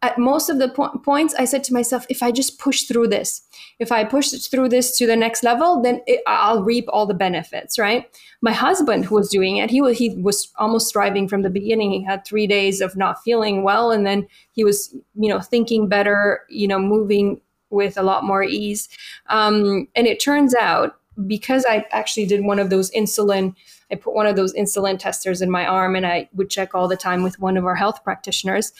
at 0.01 0.17
most 0.19 0.49
of 0.49 0.59
the 0.59 0.69
po- 0.69 0.97
points, 0.99 1.33
I 1.35 1.45
said 1.45 1.63
to 1.65 1.73
myself, 1.73 2.05
if 2.09 2.21
I 2.21 2.31
just 2.31 2.59
push 2.59 2.83
through 2.83 3.07
this, 3.07 3.41
if 3.79 3.91
I 3.91 4.03
push 4.03 4.29
through 4.31 4.69
this 4.69 4.97
to 4.97 5.07
the 5.07 5.15
next 5.15 5.43
level, 5.43 5.81
then 5.81 6.01
it, 6.05 6.21
I'll 6.27 6.63
reap 6.63 6.85
all 6.89 7.05
the 7.05 7.13
benefits, 7.13 7.79
right? 7.79 8.05
My 8.41 8.51
husband, 8.51 9.05
who 9.05 9.15
was 9.15 9.29
doing 9.29 9.57
it, 9.57 9.69
he 9.71 9.81
was, 9.81 9.97
he 9.97 10.09
was 10.21 10.51
almost 10.57 10.87
striving 10.87 11.27
from 11.27 11.41
the 11.41 11.49
beginning. 11.49 11.91
He 11.91 12.03
had 12.03 12.25
three 12.25 12.45
days 12.45 12.81
of 12.81 12.95
not 12.95 13.23
feeling 13.23 13.63
well, 13.63 13.91
and 13.91 14.05
then 14.05 14.27
he 14.51 14.63
was, 14.63 14.95
you 15.15 15.29
know, 15.29 15.39
thinking 15.39 15.87
better, 15.87 16.41
you 16.49 16.67
know, 16.67 16.79
moving 16.79 17.41
with 17.69 17.97
a 17.97 18.03
lot 18.03 18.23
more 18.23 18.43
ease. 18.43 18.87
Um, 19.29 19.87
and 19.95 20.07
it 20.07 20.19
turns 20.19 20.53
out 20.53 20.97
because 21.25 21.65
I 21.67 21.85
actually 21.91 22.25
did 22.25 22.43
one 22.43 22.59
of 22.59 22.69
those 22.69 22.91
insulin, 22.91 23.55
I 23.91 23.95
put 23.95 24.13
one 24.13 24.27
of 24.27 24.35
those 24.35 24.53
insulin 24.53 24.99
testers 24.99 25.41
in 25.41 25.49
my 25.49 25.65
arm, 25.65 25.95
and 25.95 26.05
I 26.05 26.29
would 26.33 26.49
check 26.49 26.75
all 26.75 26.87
the 26.87 26.97
time 26.97 27.23
with 27.23 27.39
one 27.39 27.57
of 27.57 27.65
our 27.65 27.75
health 27.75 28.03
practitioners 28.03 28.73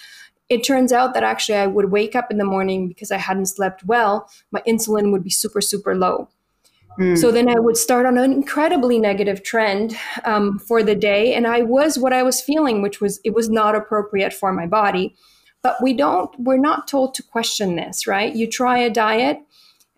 it 0.50 0.64
turns 0.64 0.92
out 0.92 1.14
that 1.14 1.24
actually 1.24 1.58
I 1.58 1.68
would 1.68 1.92
wake 1.92 2.16
up 2.16 2.30
in 2.30 2.38
the 2.38 2.46
morning 2.46 2.88
because 2.88 3.12
I 3.12 3.18
hadn't 3.18 3.48
slept 3.48 3.84
well, 3.84 4.30
my 4.52 4.62
insulin 4.68 5.12
would 5.12 5.24
be 5.24 5.30
super, 5.30 5.62
super 5.62 5.96
low. 5.96 6.30
Mm. 7.00 7.18
So 7.18 7.32
then 7.32 7.50
I 7.50 7.60
would 7.60 7.78
start 7.78 8.06
on 8.06 8.18
an 8.18 8.32
incredibly 8.32 9.00
negative 9.00 9.44
trend 9.44 9.98
um, 10.24 10.60
for 10.60 10.82
the 10.82 10.96
day. 10.96 11.34
And 11.34 11.46
I 11.46 11.62
was 11.62 11.98
what 11.98 12.14
I 12.14 12.24
was 12.24 12.42
feeling, 12.42 12.82
which 12.82 13.02
was 13.02 13.20
it 13.24 13.34
was 13.34 13.50
not 13.50 13.76
appropriate 13.76 14.34
for 14.34 14.54
my 14.54 14.66
body. 14.66 15.16
But 15.62 15.82
we 15.82 15.94
don't, 15.94 16.30
we're 16.40 16.58
not 16.58 16.88
told 16.88 17.16
to 17.16 17.24
question 17.24 17.76
this, 17.76 18.06
right? 18.06 18.34
You 18.36 18.48
try 18.48 18.78
a 18.78 18.90
diet, 18.90 19.40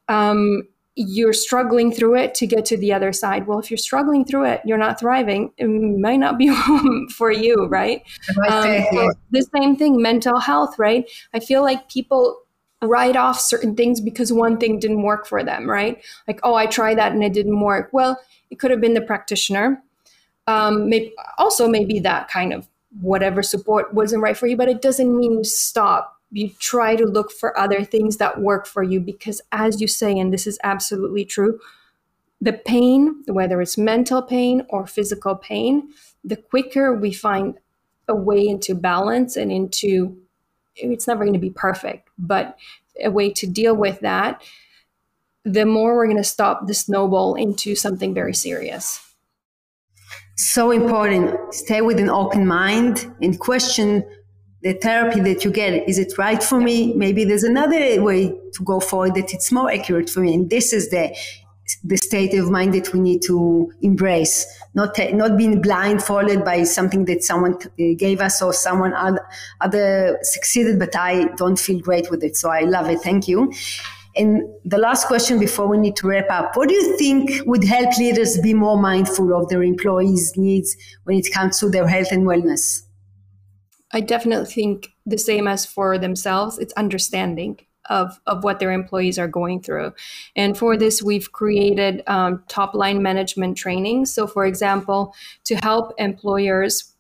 um, 0.08 0.64
you're 1.00 1.32
struggling 1.32 1.92
through 1.92 2.16
it 2.16 2.34
to 2.34 2.48
get 2.48 2.66
to 2.66 2.76
the 2.76 2.92
other 2.92 3.14
side. 3.14 3.46
Well, 3.46 3.60
if 3.60 3.70
you're 3.70 3.78
struggling 3.78 4.26
through 4.26 4.46
it, 4.46 4.62
you're 4.66 4.80
not 4.80 5.00
thriving. 5.00 5.52
It 5.58 5.68
might 5.68 6.18
not 6.18 6.40
be 6.40 6.48
home 6.52 7.08
for 7.10 7.32
you, 7.32 7.68
right? 7.68 8.02
Um, 8.50 8.84
so 8.92 9.12
the 9.30 9.48
same 9.56 9.76
thing, 9.76 10.02
mental 10.02 10.40
health, 10.40 10.80
right? 10.80 11.08
I 11.36 11.40
feel 11.40 11.62
like 11.62 11.88
people 11.88 12.42
write 12.82 13.16
off 13.16 13.40
certain 13.40 13.76
things 13.76 14.02
because 14.02 14.34
one 14.34 14.58
thing 14.58 14.80
didn't 14.80 15.04
work 15.04 15.28
for 15.28 15.44
them, 15.44 15.70
right? 15.70 16.04
Like, 16.28 16.40
oh, 16.42 16.56
I 16.56 16.66
tried 16.66 16.98
that 16.98 17.12
and 17.12 17.24
it 17.24 17.34
didn't 17.34 17.62
work. 17.62 17.90
Well, 17.94 18.20
it 18.50 18.58
could 18.58 18.72
have 18.72 18.82
been 18.82 18.96
the 18.96 19.02
practitioner. 19.02 19.84
Um, 20.48 20.90
maybe 20.90 21.14
also 21.38 21.68
maybe 21.68 22.00
that 22.00 22.28
kind 22.30 22.54
of 22.54 22.68
whatever 23.02 23.44
support 23.44 23.94
wasn't 23.94 24.24
right 24.24 24.38
for 24.38 24.48
you, 24.48 24.58
but 24.58 24.70
it 24.70 24.82
doesn't 24.82 25.16
mean 25.16 25.34
you 25.34 25.44
stop 25.44 26.17
you 26.32 26.50
try 26.60 26.96
to 26.96 27.06
look 27.06 27.32
for 27.32 27.58
other 27.58 27.84
things 27.84 28.18
that 28.18 28.42
work 28.42 28.66
for 28.68 28.84
you 28.84 29.00
because 29.00 29.42
as 29.52 29.80
you 29.80 29.88
say 29.88 30.18
and 30.18 30.34
this 30.34 30.46
is 30.48 30.60
absolutely 30.64 31.24
true 31.24 31.60
the 32.42 32.54
pain 32.54 33.24
whether 33.28 33.62
it's 33.62 33.78
mental 33.78 34.22
pain 34.22 34.66
or 34.70 34.86
physical 34.86 35.36
pain 35.36 35.90
the 36.24 36.36
quicker 36.36 36.94
we 36.94 37.12
find 37.12 37.58
a 38.08 38.16
way 38.16 38.48
into 38.48 38.76
balance 38.76 39.36
and 39.36 39.52
into 39.52 40.18
it's 40.76 41.08
never 41.08 41.24
going 41.24 41.34
to 41.34 41.40
be 41.40 41.50
perfect 41.50 42.10
but 42.18 42.58
a 43.04 43.10
way 43.10 43.32
to 43.32 43.48
deal 43.48 43.76
with 43.76 44.00
that 44.02 44.42
the 45.48 45.66
more 45.66 45.96
we're 45.96 46.08
going 46.08 46.18
to 46.18 46.24
stop 46.24 46.68
the 46.68 46.74
snowball 46.74 47.36
into 47.36 47.74
something 47.74 48.14
very 48.14 48.34
serious. 48.34 49.00
So 50.36 50.72
important. 50.72 51.54
Stay 51.54 51.82
with 51.82 52.00
an 52.00 52.10
open 52.10 52.46
mind 52.46 53.12
and 53.22 53.40
question 53.40 54.04
the 54.62 54.74
therapy 54.74 55.20
that 55.22 55.46
you 55.46 55.52
get 55.52 55.88
is 55.88 56.00
it 56.00 56.18
right 56.18 56.42
for 56.42 56.60
me? 56.60 56.94
Maybe 56.94 57.24
there's 57.24 57.44
another 57.44 58.02
way 58.02 58.30
to 58.30 58.64
go 58.64 58.80
forward 58.80 59.16
that 59.16 59.34
it's 59.34 59.52
more 59.52 59.72
accurate 59.72 60.10
for 60.10 60.22
me. 60.22 60.34
And 60.34 60.50
this 60.50 60.74
is 60.74 60.90
the 60.90 61.16
the 61.84 61.98
state 61.98 62.34
of 62.34 62.50
mind 62.50 62.74
that 62.74 62.94
we 62.94 63.00
need 63.00 63.22
to 63.24 63.72
embrace. 63.82 64.46
Not 64.74 64.98
not 65.14 65.38
being 65.38 65.62
blindfolded 65.62 66.44
by 66.46 66.64
something 66.64 67.06
that 67.06 67.24
someone 67.24 67.56
uh, 67.56 67.94
gave 67.98 68.22
us 68.22 68.42
or 68.42 68.54
someone 68.54 68.94
other, 68.94 69.26
other 69.60 70.18
succeeded 70.22 70.80
but 70.80 70.96
i 70.96 71.26
don't 71.36 71.60
feel 71.60 71.80
great 71.80 72.10
with 72.10 72.24
it. 72.24 72.36
So 72.36 72.50
i 72.50 72.62
love 72.62 72.90
it. 72.90 73.00
Thank 73.02 73.28
you. 73.28 73.52
And 74.16 74.42
the 74.66 74.80
last 74.80 75.06
question 75.06 75.40
before 75.40 75.68
we 75.68 75.78
need 75.78 75.96
to 75.98 76.08
wrap 76.08 76.30
up. 76.32 76.56
What 76.56 76.70
do 76.70 76.74
you 76.74 76.98
think 76.98 77.46
would 77.46 77.64
help 77.64 77.96
leaders 77.98 78.40
be 78.40 78.54
more 78.56 78.82
mindful 78.82 79.36
of 79.36 79.48
their 79.50 79.62
employees 79.62 80.36
needs 80.36 80.76
when 81.04 81.18
it 81.18 81.32
comes 81.32 81.60
to 81.60 81.70
their 81.70 81.88
health 81.88 82.12
and 82.12 82.24
wellness 82.24 82.87
I 83.98 84.00
definitely 84.00 84.46
think 84.46 84.90
the 85.08 85.18
same 85.18 85.48
as 85.48 85.66
for 85.66 85.98
themselves, 85.98 86.60
it's 86.60 86.74
understanding 86.74 87.58
of, 87.90 88.20
of 88.28 88.44
what 88.44 88.60
their 88.60 88.72
employees 88.72 89.18
are 89.18 89.28
going 89.28 89.60
through. 89.60 89.92
And 90.36 90.56
for 90.56 90.78
this, 90.78 91.02
we've 91.02 91.32
created 91.32 92.04
um, 92.06 92.44
top 92.48 92.76
line 92.76 93.02
management 93.02 93.58
training. 93.58 94.06
So, 94.06 94.28
for 94.28 94.46
example, 94.46 95.16
to 95.46 95.56
help 95.56 95.96
employers 95.98 96.94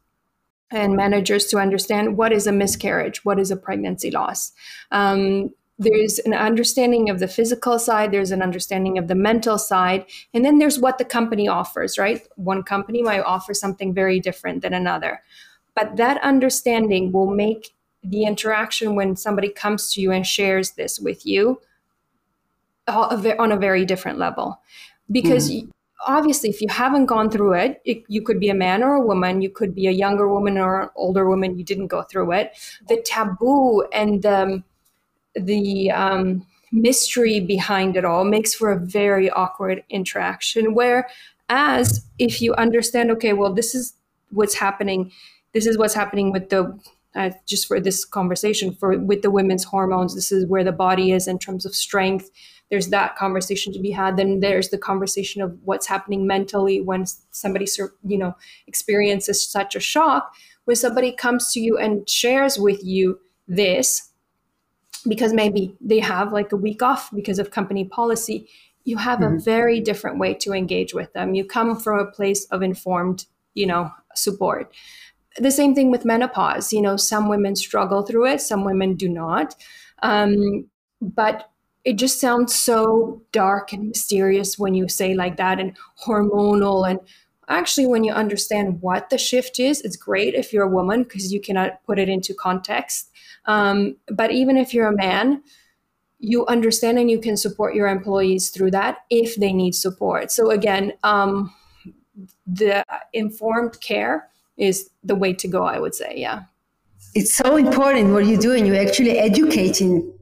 and 0.71 0.95
managers 0.95 1.45
to 1.49 1.60
understand 1.60 2.17
what 2.17 2.33
is 2.33 2.47
a 2.47 2.51
miscarriage, 2.51 3.23
what 3.23 3.38
is 3.38 3.51
a 3.51 3.57
pregnancy 3.57 4.10
loss. 4.10 4.51
Um, 4.89 5.51
there's 5.77 6.17
an 6.17 6.33
understanding 6.33 7.12
of 7.12 7.19
the 7.19 7.27
physical 7.27 7.77
side, 7.77 8.12
there's 8.12 8.31
an 8.31 8.41
understanding 8.41 8.97
of 8.97 9.07
the 9.07 9.13
mental 9.13 9.60
side, 9.60 10.03
and 10.33 10.43
then 10.43 10.57
there's 10.57 10.79
what 10.79 10.97
the 10.97 11.05
company 11.05 11.47
offers, 11.47 11.99
right? 11.99 12.27
One 12.38 12.63
company 12.63 13.03
might 13.03 13.19
offer 13.19 13.53
something 13.53 13.93
very 13.93 14.19
different 14.19 14.63
than 14.63 14.73
another. 14.73 15.21
But 15.77 15.95
that 15.97 16.19
understanding 16.23 17.11
will 17.11 17.29
make 17.29 17.75
the 18.03 18.23
interaction 18.23 18.95
when 18.95 19.15
somebody 19.15 19.49
comes 19.49 19.93
to 19.93 20.01
you 20.01 20.11
and 20.11 20.25
shares 20.25 20.71
this 20.71 20.99
with 20.99 21.23
you 21.23 21.61
on 22.87 23.51
a 23.51 23.57
very 23.57 23.85
different 23.85 24.17
level. 24.17 24.59
Because 25.11 25.51
mm. 25.51 25.69
obviously, 26.07 26.49
if 26.49 26.63
you 26.63 26.67
haven't 26.69 27.05
gone 27.05 27.29
through 27.29 27.53
it, 27.53 27.79
it, 27.85 28.03
you 28.07 28.23
could 28.23 28.39
be 28.39 28.49
a 28.49 28.55
man 28.55 28.81
or 28.81 28.95
a 28.95 29.05
woman, 29.05 29.43
you 29.43 29.51
could 29.51 29.75
be 29.75 29.85
a 29.85 29.91
younger 29.91 30.27
woman 30.27 30.57
or 30.57 30.81
an 30.81 30.89
older 30.95 31.29
woman, 31.29 31.59
you 31.59 31.63
didn't 31.63 31.87
go 31.87 32.01
through 32.01 32.31
it. 32.31 32.57
The 32.89 32.99
taboo 33.05 33.83
and 33.93 34.25
um, 34.25 34.63
the 35.35 35.91
um, 35.91 36.43
mystery 36.71 37.39
behind 37.39 37.95
it 37.97 38.03
all 38.03 38.23
makes 38.23 38.55
for 38.55 38.71
a 38.71 38.79
very 38.79 39.29
awkward 39.29 39.83
interaction. 39.91 40.73
Whereas 40.73 42.03
if 42.17 42.41
you 42.41 42.55
understand, 42.55 43.11
okay, 43.11 43.33
well, 43.33 43.53
this 43.53 43.75
is 43.75 43.93
what's 44.31 44.55
happening 44.55 45.11
this 45.53 45.65
is 45.65 45.77
what's 45.77 45.93
happening 45.93 46.31
with 46.31 46.49
the 46.49 46.77
uh, 47.15 47.31
just 47.45 47.67
for 47.67 47.79
this 47.79 48.05
conversation 48.05 48.73
for 48.73 48.97
with 48.99 49.21
the 49.21 49.31
women's 49.31 49.63
hormones 49.63 50.13
this 50.13 50.31
is 50.31 50.45
where 50.45 50.63
the 50.63 50.71
body 50.71 51.12
is 51.12 51.27
in 51.27 51.39
terms 51.39 51.65
of 51.65 51.75
strength. 51.75 52.29
There's 52.69 52.89
that 52.89 53.15
conversation 53.15 53.71
to 53.73 53.79
be 53.79 53.91
had. 53.91 54.17
Then 54.17 54.41
there's 54.41 54.69
the 54.69 54.77
conversation 54.77 55.41
of 55.41 55.57
what's 55.63 55.88
happening 55.88 56.27
mentally 56.27 56.81
when 56.81 57.05
somebody 57.31 57.65
you 58.05 58.17
know 58.17 58.36
experiences 58.67 59.47
such 59.47 59.75
a 59.75 59.79
shock 59.79 60.33
when 60.65 60.75
somebody 60.75 61.13
comes 61.13 61.53
to 61.53 61.62
you 61.62 61.77
and 61.77 62.07
shares 62.10 62.60
with 62.60 62.83
you 62.83 63.19
this 63.47 64.12
because 65.07 65.31
maybe 65.31 65.77
they 65.79 65.99
have 65.99 66.33
like 66.33 66.51
a 66.51 66.57
week 66.57 66.81
off 66.83 67.10
because 67.15 67.39
of 67.39 67.51
company 67.51 67.86
policy 67.86 68.49
you 68.83 68.97
have 68.97 69.19
mm-hmm. 69.19 69.36
a 69.36 69.39
very 69.39 69.81
different 69.81 70.17
way 70.17 70.33
to 70.33 70.53
engage 70.53 70.93
with 70.93 71.12
them. 71.12 71.33
You 71.33 71.43
come 71.43 71.77
from 71.77 71.99
a 71.99 72.12
place 72.12 72.45
of 72.45 72.62
informed 72.62 73.25
you 73.53 73.65
know 73.65 73.91
support 74.13 74.73
the 75.38 75.52
same 75.52 75.76
thing 75.76 75.91
with 75.91 76.06
menopause 76.06 76.73
you 76.73 76.82
know 76.82 76.97
some 76.97 77.30
women 77.30 77.56
struggle 77.56 78.02
through 78.02 78.26
it 78.26 78.41
some 78.41 78.63
women 78.63 78.95
do 78.95 79.10
not. 79.10 79.56
Um, 80.04 80.67
but 81.02 81.50
it 81.84 81.97
just 81.97 82.19
sounds 82.19 82.54
so 82.54 83.21
dark 83.32 83.71
and 83.71 83.88
mysterious 83.88 84.60
when 84.60 84.73
you 84.73 84.89
say 84.89 85.13
like 85.13 85.38
that 85.38 85.60
and 85.60 85.78
hormonal. 86.06 86.89
And 86.89 87.00
actually 87.47 87.88
when 87.88 88.04
you 88.04 88.12
understand 88.12 88.82
what 88.82 89.10
the 89.10 89.17
shift 89.17 89.60
is 89.60 89.82
it's 89.82 89.95
great 89.95 90.34
if 90.34 90.52
you're 90.52 90.65
a 90.65 90.69
woman 90.69 91.04
because 91.04 91.32
you 91.32 91.39
cannot 91.39 91.82
put 91.86 92.00
it 92.00 92.10
into 92.10 92.34
context. 92.34 93.10
Um, 93.45 93.95
but 94.12 94.32
even 94.32 94.58
if 94.58 94.73
you're 94.73 94.88
a 94.88 94.95
man 94.95 95.43
you 96.19 96.47
understand 96.47 96.97
and 96.97 97.12
you 97.12 97.21
can 97.21 97.38
support 97.38 97.76
your 97.76 97.88
employees 97.88 98.50
through 98.50 98.71
that 98.71 99.06
if 99.12 99.36
they 99.36 99.54
need 99.54 99.76
support. 99.76 100.32
So 100.32 100.50
again 100.50 100.93
um, 101.04 101.54
the 102.45 102.84
informed 103.13 103.80
care 103.80 104.30
is 104.58 104.89
the 105.04 105.15
way 105.15 105.34
to 105.34 105.48
go 105.48 105.63
i 105.63 105.80
would 105.80 105.96
say 105.96 106.13
yeah. 106.15 106.43
It's 107.15 107.34
so 107.34 107.58
important 107.58 108.13
what 108.13 108.28
you're 108.28 108.39
doing. 108.39 108.67
You're 108.67 108.80
actually 108.80 109.17
educating 109.17 110.13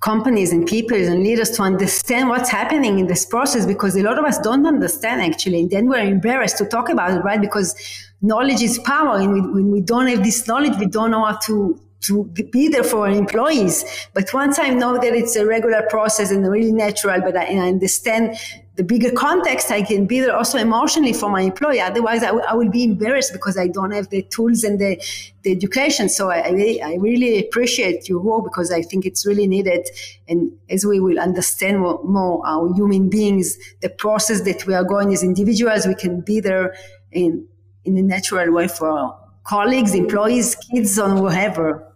companies 0.00 0.52
and 0.52 0.66
people 0.66 0.96
and 0.96 1.22
leaders 1.22 1.50
to 1.50 1.62
understand 1.62 2.28
what's 2.28 2.50
happening 2.50 2.98
in 2.98 3.06
this 3.06 3.24
process 3.24 3.66
because 3.66 3.94
a 3.96 4.02
lot 4.02 4.18
of 4.18 4.24
us 4.24 4.38
don't 4.38 4.66
understand 4.66 5.20
actually. 5.22 5.60
And 5.60 5.70
then 5.70 5.86
we're 5.88 6.00
embarrassed 6.00 6.58
to 6.58 6.64
talk 6.64 6.88
about 6.88 7.12
it 7.12 7.20
right? 7.20 7.40
Because 7.40 7.76
knowledge 8.22 8.62
is 8.62 8.78
power. 8.80 9.18
And 9.18 9.32
we, 9.32 9.40
when 9.42 9.70
we 9.70 9.80
don't 9.80 10.08
have 10.08 10.24
this 10.24 10.48
knowledge 10.48 10.76
we 10.78 10.86
don't 10.86 11.10
know 11.12 11.24
how 11.24 11.36
to 11.46 11.78
to 12.02 12.24
be 12.24 12.68
there 12.68 12.82
for 12.82 13.06
our 13.06 13.12
employees. 13.12 13.84
But 14.14 14.32
once 14.32 14.58
I 14.58 14.70
know 14.70 14.94
that 14.94 15.14
it's 15.14 15.36
a 15.36 15.44
regular 15.46 15.86
process 15.90 16.30
and 16.30 16.50
really 16.50 16.72
natural, 16.72 17.20
but 17.20 17.36
I, 17.36 17.44
I 17.44 17.68
understand 17.68 18.38
the 18.76 18.84
bigger 18.84 19.10
context, 19.10 19.70
I 19.70 19.82
can 19.82 20.06
be 20.06 20.20
there 20.20 20.34
also 20.34 20.56
emotionally 20.56 21.12
for 21.12 21.28
my 21.28 21.42
employee. 21.42 21.80
Otherwise, 21.80 22.22
I, 22.22 22.26
w- 22.26 22.44
I 22.48 22.54
will 22.54 22.70
be 22.70 22.84
embarrassed 22.84 23.32
because 23.32 23.58
I 23.58 23.66
don't 23.66 23.90
have 23.90 24.08
the 24.10 24.22
tools 24.22 24.64
and 24.64 24.78
the, 24.78 25.02
the 25.42 25.50
education. 25.50 26.08
So 26.08 26.30
I, 26.30 26.38
I, 26.38 26.50
really, 26.50 26.82
I 26.82 26.94
really 26.94 27.38
appreciate 27.40 28.08
your 28.08 28.20
work 28.20 28.44
because 28.44 28.70
I 28.72 28.82
think 28.82 29.04
it's 29.04 29.26
really 29.26 29.46
needed. 29.46 29.88
And 30.28 30.52
as 30.70 30.86
we 30.86 31.00
will 31.00 31.18
understand 31.18 31.80
more, 31.80 32.02
more 32.04 32.46
our 32.46 32.72
human 32.74 33.10
beings, 33.10 33.58
the 33.82 33.90
process 33.90 34.42
that 34.42 34.66
we 34.66 34.74
are 34.74 34.84
going 34.84 35.12
as 35.12 35.22
individuals, 35.22 35.86
we 35.86 35.94
can 35.94 36.20
be 36.20 36.40
there 36.40 36.74
in, 37.10 37.46
in 37.84 37.98
a 37.98 38.02
natural 38.02 38.52
way 38.52 38.68
for 38.68 38.88
our 38.88 39.18
colleagues, 39.44 39.94
employees, 39.94 40.54
kids, 40.54 40.98
or 40.98 41.08
whoever. 41.10 41.86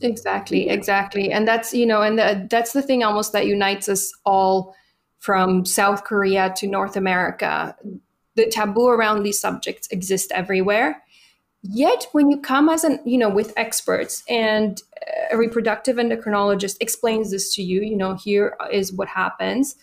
Exactly, 0.00 0.68
exactly. 0.68 1.30
And 1.30 1.46
that's, 1.46 1.74
you 1.74 1.86
know, 1.86 2.02
and 2.02 2.18
the, 2.18 2.46
that's 2.50 2.72
the 2.72 2.82
thing 2.82 3.04
almost 3.04 3.32
that 3.32 3.46
unites 3.46 3.88
us 3.88 4.12
all 4.24 4.74
from 5.24 5.64
South 5.64 6.04
Korea 6.04 6.52
to 6.54 6.66
North 6.66 6.96
America. 6.96 7.74
The 8.34 8.46
taboo 8.46 8.88
around 8.88 9.22
these 9.22 9.40
subjects 9.40 9.88
exist 9.90 10.30
everywhere. 10.32 11.02
Yet, 11.62 12.08
when 12.12 12.30
you 12.30 12.38
come 12.38 12.68
as 12.68 12.84
an, 12.84 13.00
you 13.06 13.16
know, 13.16 13.30
with 13.30 13.54
experts 13.56 14.22
and 14.28 14.82
a 15.32 15.38
reproductive 15.38 15.96
endocrinologist 15.96 16.76
explains 16.80 17.30
this 17.30 17.54
to 17.54 17.62
you, 17.62 17.80
you 17.80 17.96
know, 17.96 18.16
here 18.16 18.54
is 18.70 18.92
what 18.92 19.08
happens, 19.08 19.76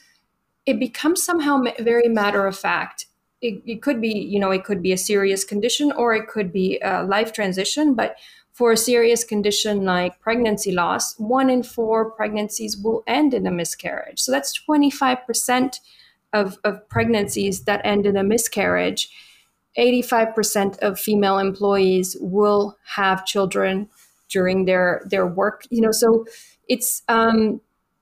it 0.68 0.80
becomes 0.80 1.24
somehow 1.24 1.64
very 1.80 2.08
matter 2.08 2.46
of 2.46 2.56
fact. 2.56 3.08
It, 3.42 3.64
it 3.66 3.82
could 3.82 4.00
be, 4.00 4.10
you 4.10 4.40
know, 4.40 4.52
it 4.52 4.64
could 4.64 4.84
be 4.84 4.92
a 4.92 4.98
serious 4.98 5.44
condition 5.44 5.92
or 5.94 6.14
it 6.14 6.28
could 6.28 6.54
be 6.54 6.80
a 6.84 7.02
life 7.04 7.34
transition, 7.34 7.96
but 7.96 8.16
for 8.54 8.72
a 8.72 8.78
serious 8.78 9.24
condition 9.24 9.86
like 9.86 10.20
pregnancy 10.20 10.72
loss, 10.72 11.18
one 11.18 11.50
in 11.50 11.64
four 11.64 12.12
pregnancies 12.12 12.78
will 12.78 13.04
end 13.08 13.34
in 13.34 13.48
a 13.48 13.52
miscarriage. 13.52 14.20
So 14.20 14.32
that's 14.32 14.60
25% 14.68 15.80
of, 16.34 16.58
of 16.64 16.88
pregnancies 16.90 17.64
that 17.64 17.82
end 17.86 18.06
in 18.06 18.18
a 18.18 18.24
miscarriage. 18.24 19.10
85% 19.78 20.80
of 20.80 21.00
female 21.00 21.38
employees 21.38 22.18
will 22.20 22.78
have 22.84 23.26
children 23.26 23.90
during 24.32 24.66
their 24.66 25.02
their 25.06 25.28
work 25.28 25.66
you 25.70 25.82
know 25.82 25.92
so 25.92 26.26
it's 26.68 27.04
um 27.10 27.62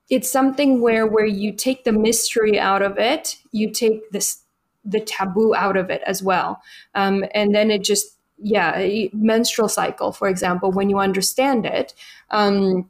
it's 0.10 0.32
something 0.32 0.80
where 0.80 1.06
where 1.06 1.26
you 1.26 1.52
take 1.52 1.84
the 1.84 1.92
mystery 1.92 2.60
out 2.60 2.82
of 2.82 2.98
it 2.98 3.38
you 3.52 3.72
take 3.72 4.10
this 4.12 4.44
the 4.86 5.00
taboo 5.00 5.54
out 5.56 5.76
of 5.76 5.90
it 5.90 6.02
as 6.06 6.24
well 6.24 6.62
um, 6.96 7.26
and 7.34 7.54
then 7.54 7.70
it 7.70 7.84
just 7.84 8.19
yeah, 8.42 9.08
menstrual 9.14 9.70
cycle, 9.70 10.12
for 10.12 10.28
example, 10.28 10.72
when 10.72 10.90
you 10.90 11.00
understand 11.00 11.66
it. 11.66 11.94
Um, 12.32 12.90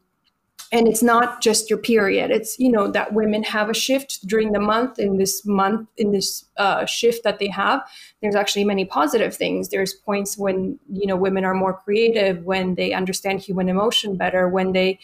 and 0.72 0.88
it's 0.88 1.02
not 1.02 1.42
just 1.42 1.70
your 1.70 1.80
period 1.80 2.32
it's 2.32 2.58
you 2.60 2.72
know 2.72 2.90
that 2.90 3.14
women 3.14 3.44
have 3.44 3.70
a 3.70 3.74
shift 3.74 4.26
during 4.28 4.52
the 4.52 4.60
month 4.60 5.00
in 5.00 5.18
this 5.18 5.46
month 5.46 5.88
in 5.98 6.12
this 6.12 6.46
uh, 6.58 6.86
shift 6.86 7.24
that 7.24 7.40
they 7.40 7.48
have 7.48 7.82
there's 8.22 8.36
actually 8.36 8.64
many 8.64 8.86
positive 8.86 9.36
things 9.36 9.70
there's 9.70 9.94
points 9.94 10.38
when 10.38 10.80
you 10.92 11.08
know 11.08 11.16
women 11.16 11.44
are 11.46 11.54
more 11.54 11.74
creative 11.74 12.44
when 12.46 12.76
they 12.76 12.94
understand 12.94 13.40
human 13.40 13.70
emotion 13.70 14.16
better 14.16 14.48
when 14.48 14.74
they 14.74 15.00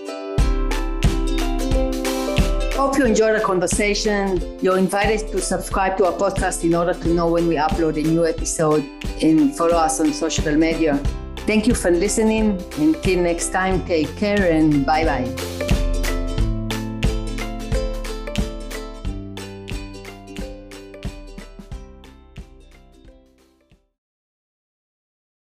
Hope 2.73 2.97
you 2.97 3.05
enjoyed 3.05 3.39
the 3.39 3.43
conversation. 3.43 4.59
You're 4.61 4.77
invited 4.77 5.31
to 5.31 5.41
subscribe 5.41 5.97
to 5.97 6.05
our 6.05 6.13
podcast 6.13 6.63
in 6.63 6.73
order 6.73 6.93
to 6.93 7.09
know 7.09 7.29
when 7.29 7.47
we 7.47 7.55
upload 7.55 7.97
a 7.97 8.07
new 8.07 8.25
episode 8.25 8.83
and 9.21 9.55
follow 9.55 9.75
us 9.75 9.99
on 9.99 10.13
social 10.13 10.55
media. 10.55 10.97
Thank 11.45 11.67
you 11.67 11.75
for 11.75 11.91
listening. 11.91 12.61
Until 12.77 13.21
next 13.23 13.49
time, 13.49 13.85
take 13.85 14.15
care 14.15 14.51
and 14.51 14.85
bye 14.85 15.05
bye. 15.05 15.72